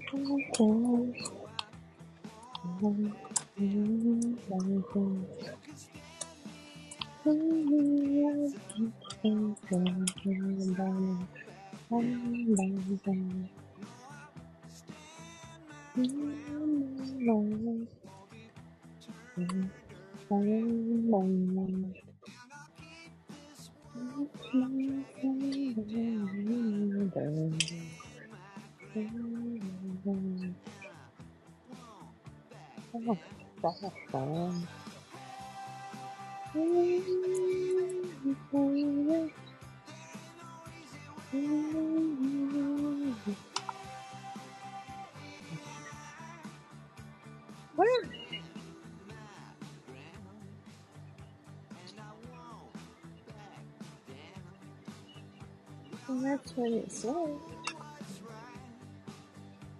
[23.93, 24.23] Where?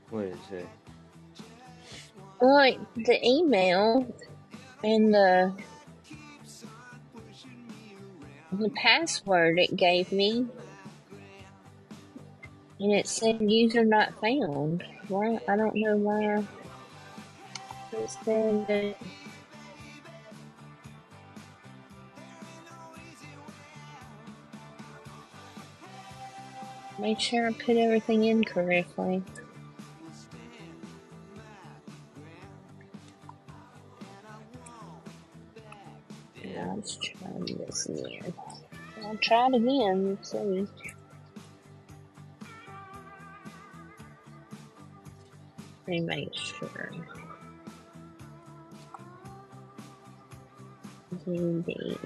[0.10, 0.68] What is it?
[2.42, 4.06] Like the email
[4.84, 5.54] and the
[8.52, 10.46] the password it gave me,
[12.80, 14.84] and it said user not found.
[15.08, 15.40] Why?
[15.48, 16.44] I don't know why
[17.94, 18.96] it said that.
[27.04, 29.22] Make sure I put everything in correctly.
[36.45, 38.34] Now let's try this again.
[39.04, 40.12] I'll try it again.
[40.12, 40.66] Let's see.
[45.86, 46.89] Let me make sure.
[51.28, 51.99] Indeed.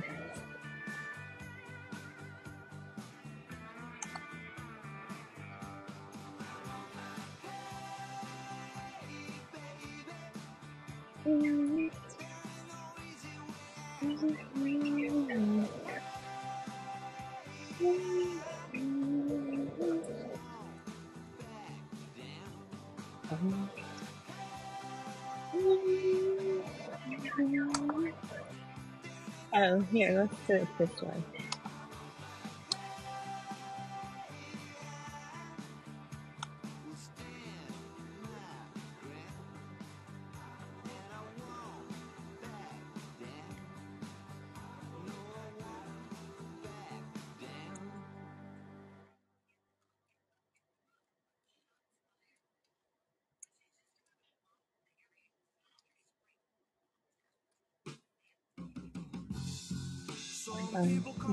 [30.32, 31.57] Let's do it this way.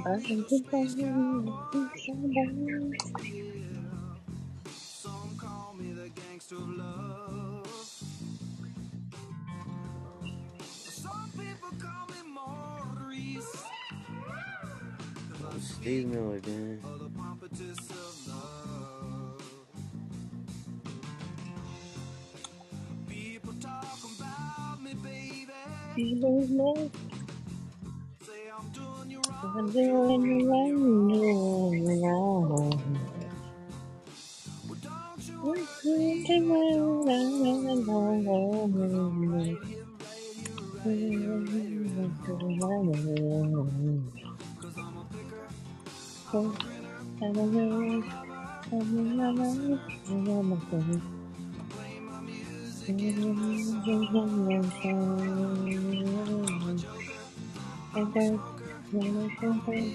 [0.04, 0.20] Um,
[4.78, 7.66] Some call me the gangster of love.
[10.82, 13.64] Some people call me Maurice.
[15.60, 16.40] Steve Miller.
[23.08, 25.52] People talk about me, baby.
[29.44, 30.72] I've doing right
[32.00, 32.24] now.
[57.96, 58.53] I'm
[58.96, 59.94] Okay.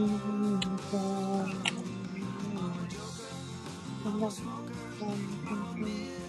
[0.00, 0.24] Thank
[5.78, 6.19] you.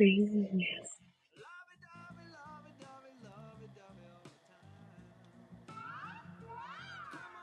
[0.00, 0.48] You.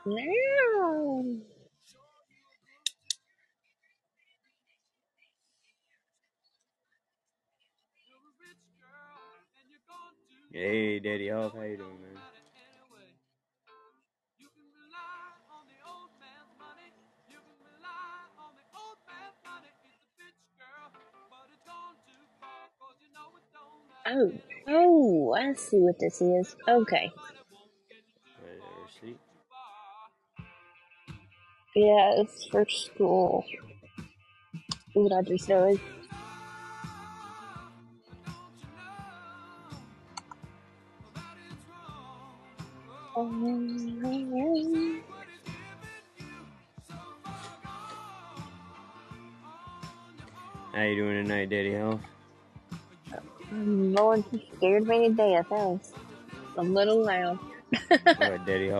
[0.06, 1.24] Meow.
[10.52, 12.05] Hey, Daddy Hop, how you doing, man?
[24.08, 24.32] Oh,
[24.68, 26.54] oh, I see what this is.
[26.68, 27.10] Okay.
[28.40, 29.18] Right, a receipt.
[31.74, 33.44] Yeah, it's for school.
[34.92, 35.50] What I just?
[35.50, 35.80] Um,
[50.72, 52.00] How you doing tonight, Daddy Hop?
[53.52, 55.46] Lord, you scared me to death.
[55.50, 55.92] That was
[56.56, 57.38] a little loud.
[57.88, 58.70] What, Daddy?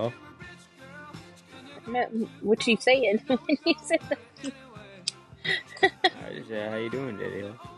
[1.89, 2.07] No,
[2.41, 4.19] what you said when you said that.
[5.85, 7.69] I just said, how you doing, Daddy Hop?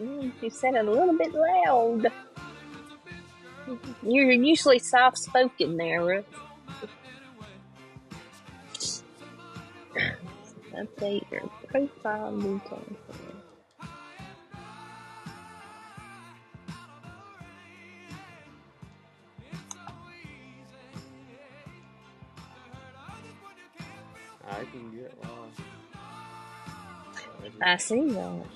[0.00, 2.06] Mm, You said it a little bit loud.
[4.02, 6.24] You're usually soft spoken there, Ruth.
[10.74, 12.96] Update your profile details.
[24.52, 25.60] I can get lost.
[27.62, 28.46] I see that.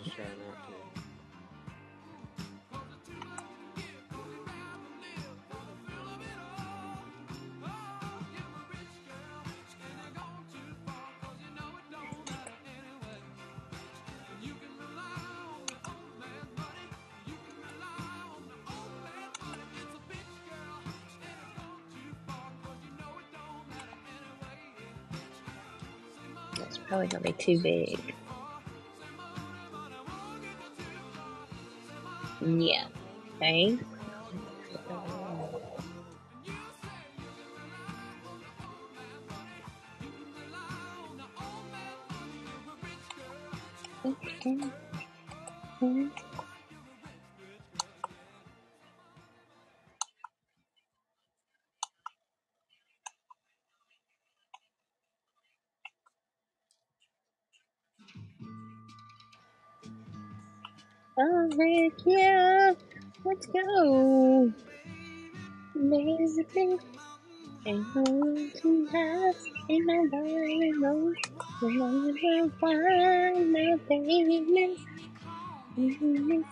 [27.22, 28.14] Be too big.
[32.40, 32.86] Yeah.
[33.36, 33.78] Okay.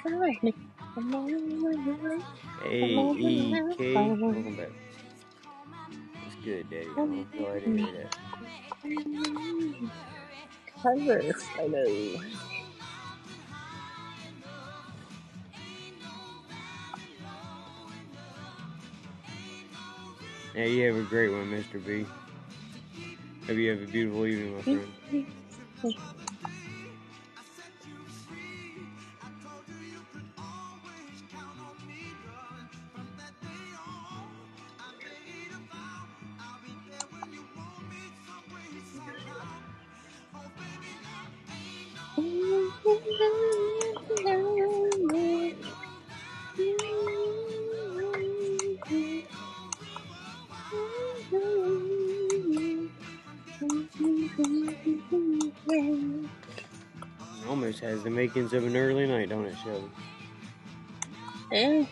[0.04, 0.54] Me.
[2.62, 3.94] Hey, EK.
[3.94, 4.70] Welcome back.
[6.26, 6.86] It's good, Daddy.
[6.94, 8.16] Go ahead and hear that.
[10.82, 11.84] cover photo.
[20.54, 21.84] Hey, you have a great one, Mr.
[21.84, 22.06] B.
[23.46, 25.26] Hope you have a beautiful evening, my friend.
[42.86, 43.00] Almost
[57.80, 59.88] has the makings of an early night, don't it, Shelby?
[61.50, 61.86] Yeah.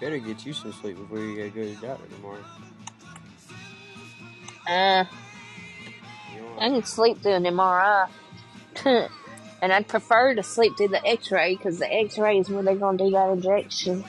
[0.00, 2.44] Better get you some sleep before you gotta go to the doctor tomorrow.
[4.68, 5.04] Uh,
[6.58, 8.08] I can sleep through an MRI.
[8.84, 12.98] and I'd prefer to sleep through the x-ray because the x-ray is where they're going
[12.98, 14.04] to do that injection.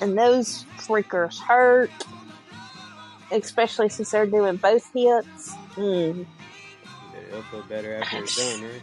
[0.00, 1.90] And those freakers hurt.
[3.30, 5.54] especially since they're doing both hits.
[5.76, 6.26] Mm.
[7.28, 8.82] It'll feel better after it's done, right?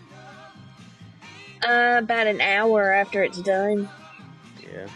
[1.67, 3.89] Uh, about an hour after it's done.
[4.61, 4.87] Yeah.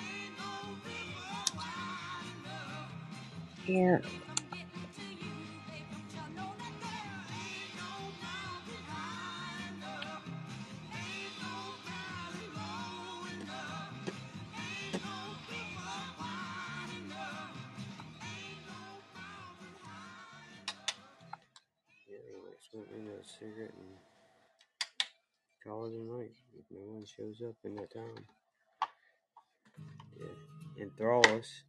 [3.67, 4.01] Me
[23.41, 23.97] cigarette and
[25.63, 28.25] call it a night if no one shows up in that time.
[30.17, 30.83] Yeah.
[30.83, 31.63] Enthrall us.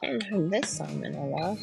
[0.00, 1.58] I haven't heard this song in a while.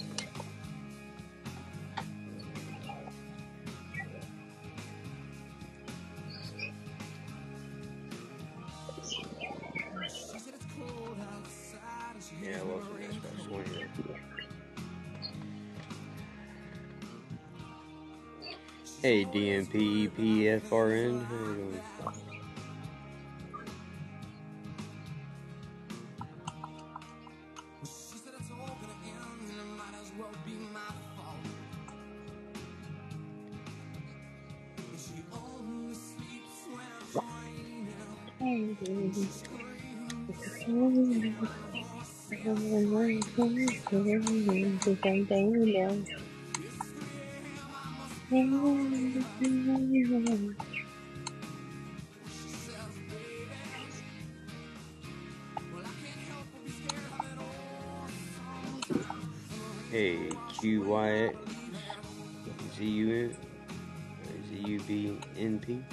[12.41, 13.89] yeah, well, that's about swinging.
[19.01, 20.09] Hey, DMP,
[43.37, 43.75] EPFRN.
[43.91, 43.97] How
[49.77, 50.55] you doing?
[59.91, 61.35] Hey, QYX.
[62.75, 63.35] ZUN.
[64.47, 65.83] ZUBNP.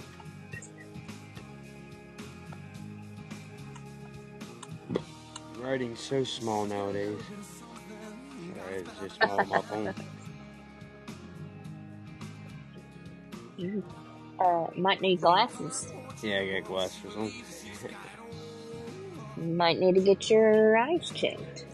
[5.62, 7.20] Writing's so small nowadays.
[8.72, 9.94] It's just small on my phone.
[14.40, 15.92] Uh, might need glasses.
[16.22, 17.32] Yeah, I got glasses on.
[19.56, 21.66] Might need to get your eyes checked.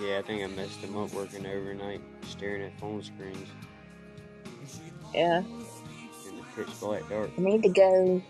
[0.00, 3.48] Yeah, I think I messed them up working overnight, staring at phone screens
[5.12, 5.38] Yeah.
[5.40, 7.30] in the pitch black dark.
[7.36, 8.22] I need to go.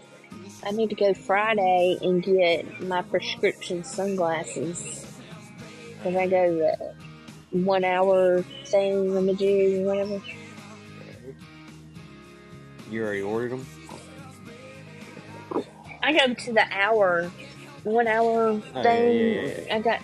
[0.64, 5.04] I need to go Friday and get my prescription sunglasses.
[6.02, 6.94] Cause I go the
[7.58, 10.20] one hour thing I'm gonna do, whatever.
[12.90, 13.66] You already ordered them?
[16.02, 17.30] I go to the hour,
[17.84, 19.18] one hour Oh, thing.
[19.18, 19.74] yeah, yeah, yeah.
[19.76, 20.00] I got.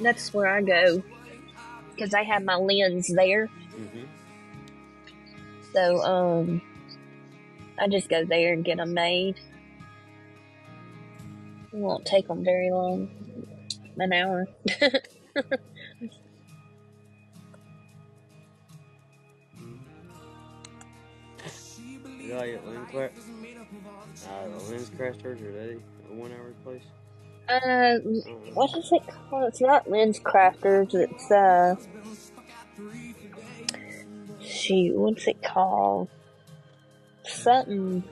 [0.00, 1.02] That's where I go.
[1.98, 3.46] Cause I have my lens there.
[3.78, 4.04] Mm-hmm.
[5.72, 6.62] So, um,
[7.80, 9.40] I just go there and get them made.
[11.72, 13.08] It won't take them very long.
[13.98, 14.46] An hour.
[22.20, 23.14] You like it, lens craft?
[24.28, 25.78] Uh, the lens crafters, are they
[26.10, 26.82] a one hour place?
[27.48, 27.98] Uh,
[28.54, 29.48] what is it called?
[29.48, 30.94] It's not lens crafters.
[30.94, 31.76] It's uh,
[34.40, 36.08] shoot, what's it called?
[37.32, 38.04] Something.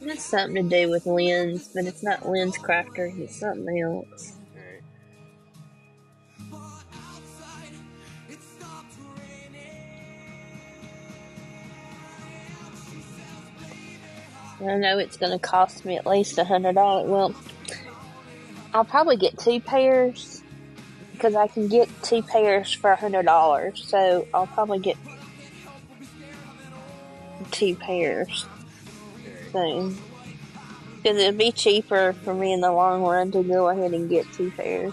[0.00, 3.18] It's something to do with lens, but it's not lens crafters.
[3.18, 4.38] It's something else.
[14.60, 17.08] I know it's going to cost me at least a hundred dollars.
[17.08, 17.34] Well,
[18.74, 20.42] I'll probably get two pairs
[21.12, 23.84] because I can get two pairs for a hundred dollars.
[23.86, 24.96] So I'll probably get
[27.50, 28.46] two pairs.
[29.52, 29.92] So,
[30.96, 34.30] because it'd be cheaper for me in the long run to go ahead and get
[34.32, 34.92] two pairs.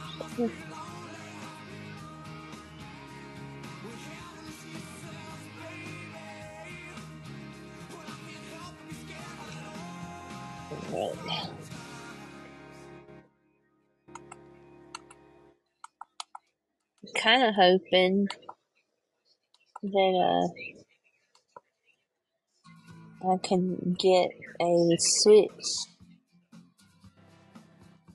[17.15, 18.27] Kind of hoping
[19.81, 20.74] that uh,
[23.21, 24.29] I can get
[24.61, 25.49] a switch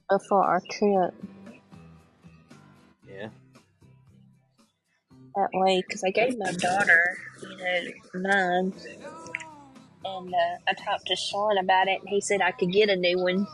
[0.08, 1.14] before our trip.
[3.08, 3.28] Yeah.
[5.36, 8.72] That way, because I gave my daughter, you know, mine,
[10.04, 12.96] and uh, I talked to Sean about it, and he said I could get a
[12.96, 13.46] new one.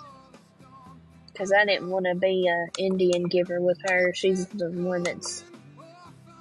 [1.32, 4.14] Because I didn't want to be a Indian giver with her.
[4.14, 5.44] She's the one that's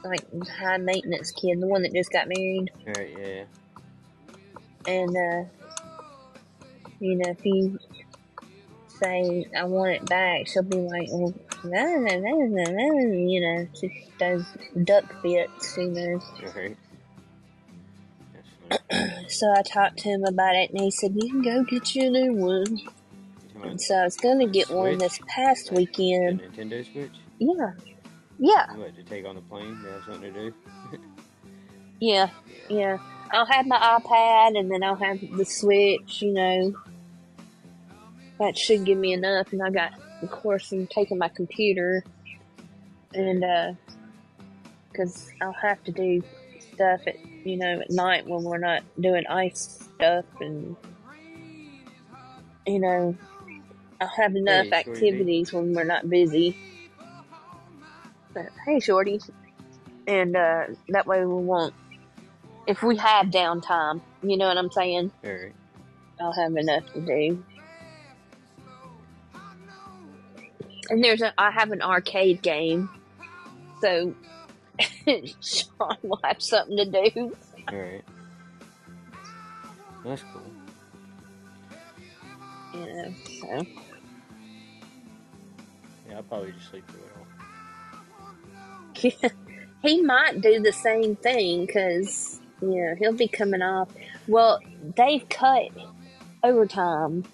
[0.05, 2.71] like high maintenance kid, the one that just got married.
[2.87, 3.43] Yeah, yeah.
[4.87, 5.49] And uh,
[6.99, 7.79] You know, if you
[8.99, 11.33] say I want it back, she'll be like, well,
[11.63, 13.13] no, no, no, no, no.
[13.13, 14.45] You know, she does
[14.83, 15.77] duck bits.
[15.77, 16.21] You know.
[19.27, 22.07] So I talked to him about it, and he said, "You can go get you
[22.07, 22.79] a new one."
[23.63, 26.41] And so I was gonna get one this past the weekend.
[26.41, 27.11] Nintendo Switch?
[27.39, 27.71] Yeah,
[28.39, 29.77] yeah, What, to take on the plane?
[29.83, 30.53] To have something to do?
[31.99, 32.29] yeah,
[32.69, 32.97] yeah.
[33.35, 36.21] I'll have my iPad, and then I'll have the Switch.
[36.21, 36.73] You know,
[38.39, 39.51] that should give me enough.
[39.51, 39.91] And I got,
[40.21, 42.03] of course, I'm taking my computer,
[43.13, 43.73] and uh,
[44.89, 46.23] because I'll have to do
[46.59, 50.77] stuff at you know at night when we're not doing ice stuff, and
[52.65, 53.17] you know,
[53.99, 56.55] I'll have enough Hey, activities when we're not busy.
[58.33, 59.19] But hey, shorty,
[60.07, 61.73] and uh, that way we won't.
[62.67, 65.11] If we have downtime, you know what I'm saying.
[65.23, 65.53] Alright.
[66.19, 67.43] I'll have enough to do.
[70.89, 72.89] And there's a, I have an arcade game,
[73.81, 74.13] so
[75.41, 77.35] Sean will have something to do.
[77.71, 78.03] Alright.
[80.03, 80.41] That's cool.
[82.73, 83.65] You know, so
[86.07, 87.11] Yeah, I'll probably just sleep through it
[89.23, 89.31] all.
[89.81, 93.89] he might do the same thing because know he'll be coming off.
[94.27, 94.59] Well,
[94.95, 95.69] they've cut
[96.43, 97.25] overtime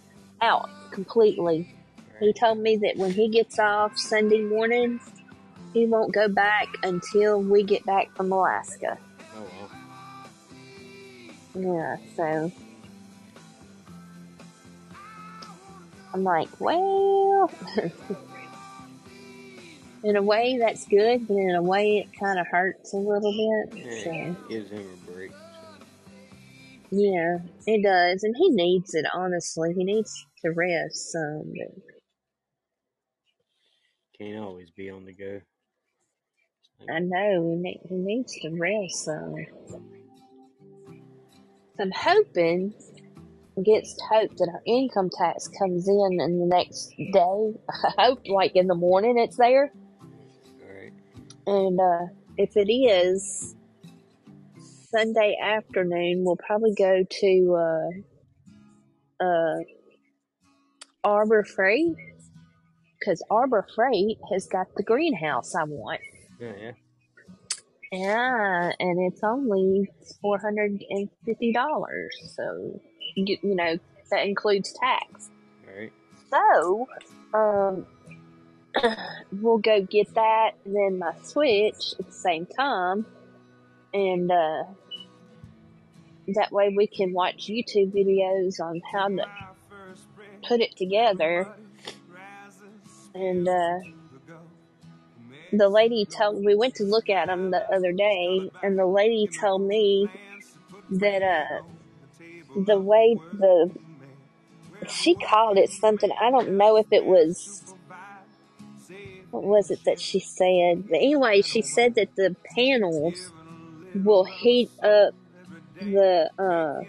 [0.42, 1.74] out completely.
[2.20, 5.00] He told me that when he gets off Sunday morning,
[5.74, 8.98] he won't go back until we get back from Alaska.
[9.36, 9.70] Oh
[11.56, 11.76] well.
[11.76, 12.52] Yeah, so
[16.14, 17.50] I'm like, well,
[20.04, 23.32] in a way that's good, but in a way it kind of hurts a little
[23.32, 23.86] bit.
[23.86, 25.32] Yeah, So it gives him a break.
[25.32, 25.86] So.
[26.92, 27.38] yeah,
[27.68, 29.06] it does, and he needs it.
[29.14, 31.54] Honestly, he needs to rest some.
[31.58, 31.84] But
[34.20, 35.42] Can't always be on the go.
[36.90, 39.36] I know he, ne- he needs to rest some.
[41.78, 42.74] So I'm hoping
[43.58, 47.60] against hope that our income tax comes in in the next day.
[47.98, 49.72] I hope like in the morning it's there.
[51.48, 52.08] And uh,
[52.38, 53.56] if it is
[54.92, 59.58] Sunday afternoon, we'll probably go to uh, uh,
[61.04, 61.96] Harbor Freight
[63.00, 66.02] because Harbor Freight has got the greenhouse I want.
[66.40, 66.72] Yeah, yeah.
[67.94, 69.90] Yeah, and it's only
[70.22, 72.16] four hundred and fifty dollars.
[72.38, 72.80] So
[73.16, 73.78] you, you know
[74.12, 75.30] that includes tax.
[75.68, 75.92] Alright.
[76.30, 76.88] So,
[77.34, 77.86] um,
[79.32, 83.06] we'll go get that and then my Switch at the same time,
[83.94, 84.64] and uh,
[86.36, 89.26] that way we can watch YouTube videos on how to
[90.48, 91.48] put it together.
[93.14, 93.80] And uh,
[95.52, 99.30] the lady told we went to look at them the other day, and the lady
[99.40, 100.10] told me
[100.92, 101.64] that uh,
[102.56, 103.72] the way the
[104.88, 106.10] she called it something.
[106.20, 107.76] I don't know if it was
[109.32, 110.86] what was it that she said.
[110.90, 113.34] But anyway, she said that the panels
[113.94, 115.14] will heat up
[115.80, 116.86] the uh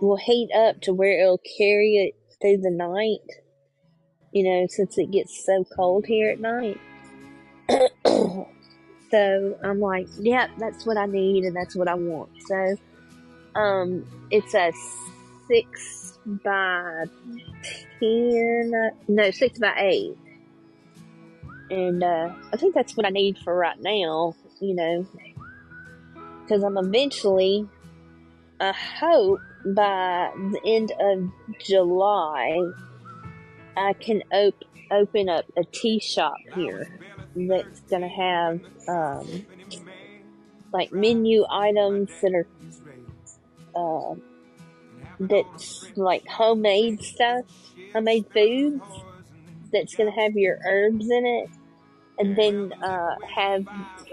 [0.00, 3.20] will heat up to where it'll carry it through the night.
[4.32, 6.80] You know, since it gets so cold here at night.
[9.10, 12.30] so I'm like, yeah, that's what I need and that's what I want.
[12.46, 12.76] So
[13.54, 14.72] um it's a
[15.48, 17.04] six by
[18.00, 20.16] ten uh, no, six by eight.
[21.70, 25.06] And uh I think that's what I need for right now, you know.
[26.42, 27.66] Because I'm eventually
[28.60, 31.30] I hope by the end of
[31.64, 32.58] July
[33.76, 36.86] I can op- open up a tea shop here
[37.34, 39.46] that's gonna have um,
[40.72, 42.44] like menu items that
[43.74, 44.14] are uh,
[45.20, 47.44] that's like homemade stuff,
[47.94, 48.84] homemade foods
[49.72, 51.50] that's gonna have your herbs in it,
[52.18, 53.64] and then uh, have,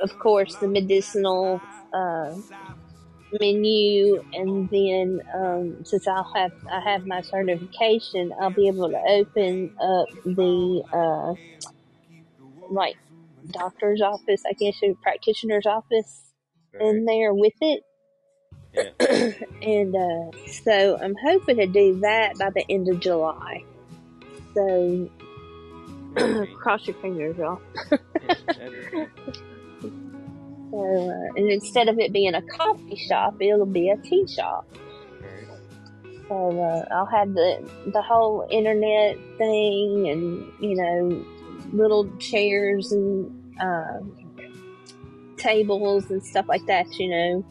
[0.02, 1.62] of course, the medicinal
[1.94, 2.36] uh,
[3.40, 9.00] menu, and then um, since I'll have I have my certification, I'll be able to
[9.10, 11.34] open up the uh,
[12.72, 12.96] like
[13.52, 16.24] doctor's office, I guess, or practitioner's office
[16.80, 17.84] in there with it.
[18.74, 18.90] Yeah.
[19.62, 23.64] and uh, so I'm hoping to do that by the end of July.
[24.54, 25.10] So
[26.56, 27.62] cross your fingers, y'all.
[30.72, 34.68] So, uh, and instead of it being a coffee shop, it'll be a tea shop.
[36.28, 41.26] So uh, I'll have the the whole internet thing, and you know,
[41.74, 44.00] little chairs and uh,
[45.38, 46.88] tables and stuff like that.
[47.00, 47.46] You know.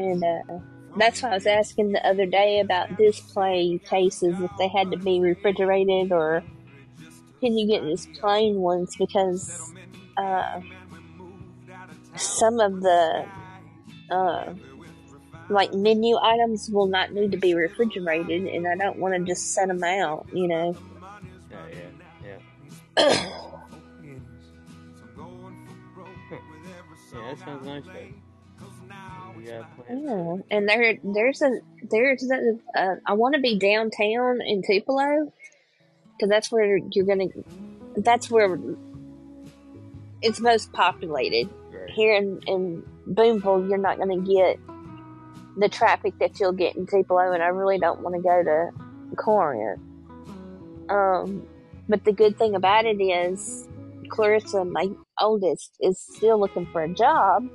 [0.00, 0.58] And uh,
[0.96, 4.98] that's why I was asking the other day about display cases if they had to
[4.98, 6.42] be refrigerated or
[7.40, 9.72] can you get just plain ones because
[10.16, 10.60] uh,
[12.16, 13.26] some of the
[14.10, 14.52] uh,
[15.48, 19.52] like menu items will not need to be refrigerated, and I don't want to just
[19.52, 20.26] set them out.
[20.32, 20.76] You know.
[21.50, 21.66] Yeah,
[22.26, 22.38] yeah,
[22.96, 23.26] yeah.
[27.12, 28.19] Yeah, that sounds nice though.
[29.40, 29.94] We.
[29.96, 31.60] Yeah, and there, there's a,
[31.90, 35.32] there's a, uh, I want to be downtown in Tupelo,
[36.12, 37.28] because that's where you're gonna,
[37.96, 38.58] that's where
[40.22, 41.48] it's most populated.
[41.72, 41.90] Right.
[41.90, 44.58] Here in, in Booneville, you're not gonna get
[45.56, 49.16] the traffic that you'll get in Tupelo, and I really don't want to go to
[49.16, 49.80] Corinth.
[50.88, 51.46] Um,
[51.88, 53.68] but the good thing about it is,
[54.08, 54.88] Clarissa, my
[55.20, 57.48] oldest, is still looking for a job.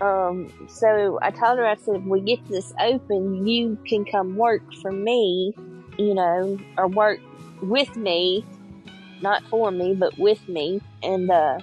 [0.00, 4.36] Um, so I told her, I said, if we get this open, you can come
[4.36, 5.52] work for me,
[5.98, 7.20] you know, or work
[7.62, 8.44] with me,
[9.22, 10.80] not for me, but with me.
[11.02, 11.58] And, uh,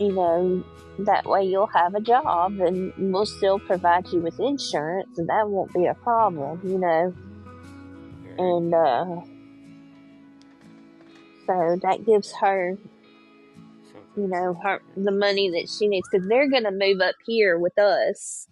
[0.00, 0.64] you know,
[1.00, 5.48] that way you'll have a job and we'll still provide you with insurance and that
[5.48, 7.14] won't be a problem, you know.
[8.38, 9.20] And, uh,
[11.46, 12.78] so that gives her.
[14.18, 17.78] You know, her the money that she needs because they're gonna move up here with
[17.78, 18.48] us.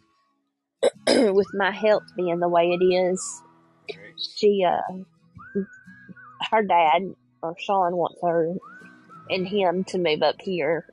[1.09, 3.43] with my health being the way it is,
[4.37, 4.95] she uh,
[6.51, 8.55] her dad or Sean wants her
[9.29, 10.87] and him to move up here.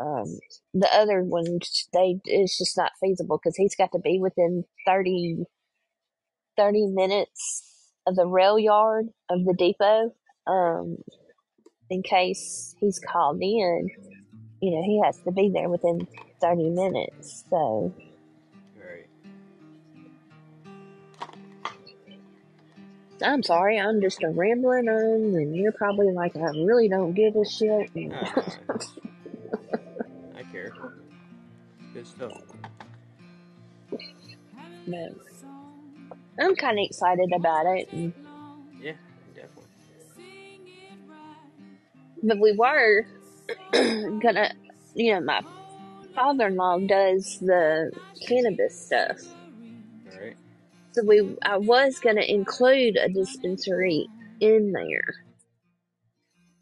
[0.00, 0.38] Um,
[0.74, 1.60] the other one,
[1.92, 5.44] they it's just not feasible because he's got to be within 30,
[6.56, 10.14] 30 minutes of the rail yard of the depot.
[10.46, 10.98] Um,
[11.90, 13.90] in case he's called in,
[14.60, 16.06] you know, he has to be there within
[16.40, 17.44] 30 minutes.
[17.50, 17.92] So,
[18.78, 19.06] Alright.
[23.22, 27.34] I'm sorry, I'm just a rambling on, and you're probably like, I really don't give
[27.36, 27.90] a shit.
[27.94, 28.44] And Ah,
[30.36, 30.72] I care.
[31.92, 32.32] Good stuff.
[33.90, 35.12] but
[36.38, 37.92] I'm kind of excited about it.
[37.92, 38.14] And,
[42.22, 43.06] but we were
[43.72, 44.52] gonna,
[44.94, 45.42] you know, my
[46.14, 47.92] father in law does the
[48.26, 49.18] cannabis stuff.
[50.92, 54.08] So we, I was gonna include a dispensary
[54.40, 55.14] in there,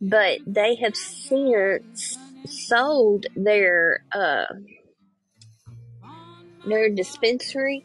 [0.01, 4.45] but they have since sold their uh
[6.67, 7.85] their dispensary,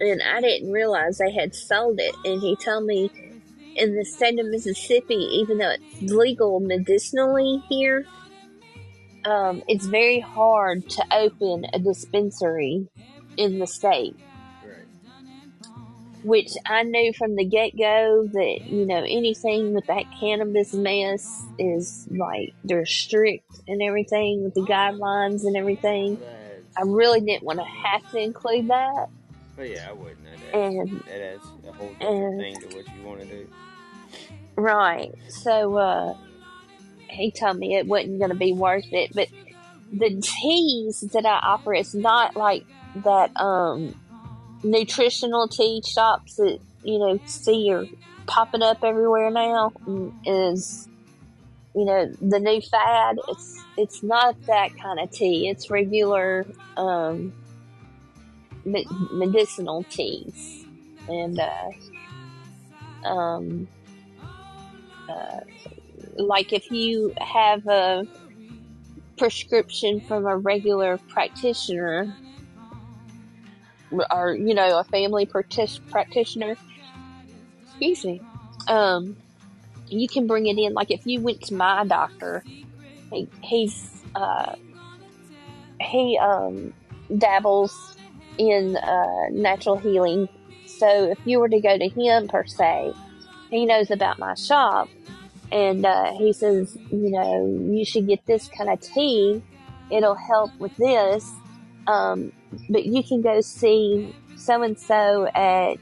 [0.00, 2.14] and I didn't realize they had sold it.
[2.24, 3.10] And he told me
[3.76, 8.06] in the state of Mississippi, even though it's legal medicinally here,
[9.24, 12.86] um, it's very hard to open a dispensary
[13.36, 14.16] in the state.
[14.62, 14.86] Right.
[16.24, 21.42] which I knew from the get go that, you know, anything with that cannabis mess
[21.58, 26.16] is like, they're strict and everything with the guidelines and everything.
[26.16, 29.08] That's, I really didn't want to have to include that.
[29.56, 30.24] But yeah, I wouldn't.
[30.24, 33.26] That adds, And, that adds a whole different and, thing to what you want to
[33.26, 33.48] do.
[34.56, 35.12] right.
[35.28, 36.16] So, uh,
[37.08, 39.28] he told me it wasn't going to be worth it, but
[39.92, 42.64] the teas that I offer, it's not like
[43.04, 43.94] that, um,
[44.64, 47.84] nutritional tea shops that, you know, see are
[48.26, 49.72] popping up everywhere now
[50.24, 50.88] is,
[51.74, 53.18] you know, the new fad.
[53.28, 55.48] It's, it's not that kind of tea.
[55.48, 57.32] It's regular, um,
[58.64, 60.64] medicinal teas.
[61.08, 63.68] And, uh, um,
[65.08, 65.40] uh,
[66.16, 68.06] like if you have a
[69.16, 72.16] prescription from a regular practitioner
[74.10, 76.56] or you know a family practi- practitioner
[77.64, 78.20] excuse me
[78.68, 79.16] um
[79.88, 82.44] you can bring it in like if you went to my doctor
[83.12, 84.52] he, he's uh
[85.80, 86.72] he um
[87.16, 87.93] dabbles
[88.38, 90.28] in uh natural healing
[90.66, 92.92] so if you were to go to him per se
[93.50, 94.88] he knows about my shop
[95.54, 99.40] and uh, he says, you know, you should get this kind of tea.
[99.90, 101.30] It'll help with this.
[101.86, 102.32] Um,
[102.68, 105.76] but you can go see so and so at,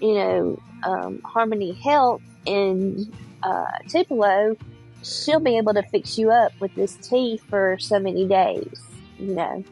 [0.00, 3.10] you know, um, Harmony Health in
[3.42, 4.56] uh, Tupelo.
[5.02, 8.78] She'll be able to fix you up with this tea for so many days,
[9.18, 9.64] you know.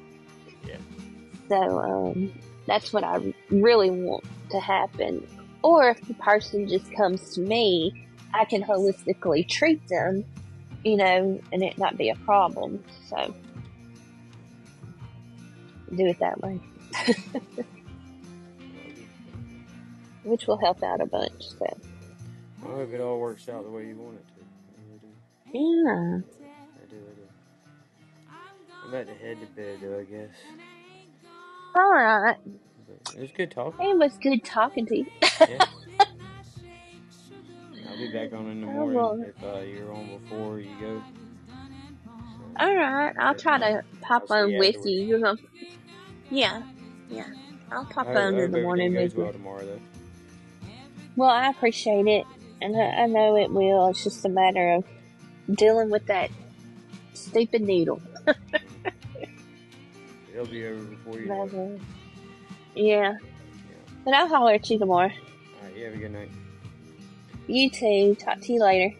[1.48, 2.32] So, um,
[2.66, 5.26] That's what I really want to happen.
[5.62, 7.92] Or if the person just comes to me,
[8.34, 10.24] I can holistically treat them,
[10.84, 12.82] you know, and it not be a problem.
[13.08, 13.34] So
[15.94, 16.60] do it that way,
[20.24, 21.42] which will help out a bunch.
[21.58, 21.66] So
[22.64, 24.42] I hope it all works out the way you want it to.
[25.54, 26.20] Yeah,
[26.82, 27.26] I do, I do.
[28.84, 30.30] I'm about to head to bed though, I guess.
[31.76, 32.36] All right.
[33.16, 33.86] It was good talking.
[33.90, 35.06] It was good talking to you.
[35.48, 35.68] Yes.
[37.88, 39.24] I'll be back on in the I morning will.
[39.28, 41.02] if uh, you're on before you go.
[41.98, 44.90] So, All right, I'll try to pop I'll see on you with afterwards.
[44.90, 45.00] you.
[45.06, 45.38] You're gonna,
[46.30, 46.62] yeah,
[47.10, 47.26] yeah.
[47.70, 49.32] I'll pop I, on I in hope the morning everything with well you.
[49.32, 49.80] tomorrow though.
[51.16, 52.26] Well, I appreciate it,
[52.60, 53.88] and I, I know it will.
[53.88, 54.84] It's just a matter of
[55.56, 56.30] dealing with that
[57.14, 58.02] stupid needle.
[60.36, 61.80] It'll be over before you know it.
[62.74, 63.76] Yeah, Yeah.
[64.04, 65.08] but I'll holler at you tomorrow.
[65.08, 66.28] Alright, you have a good night.
[67.46, 68.14] You too.
[68.16, 68.94] Talk to you later.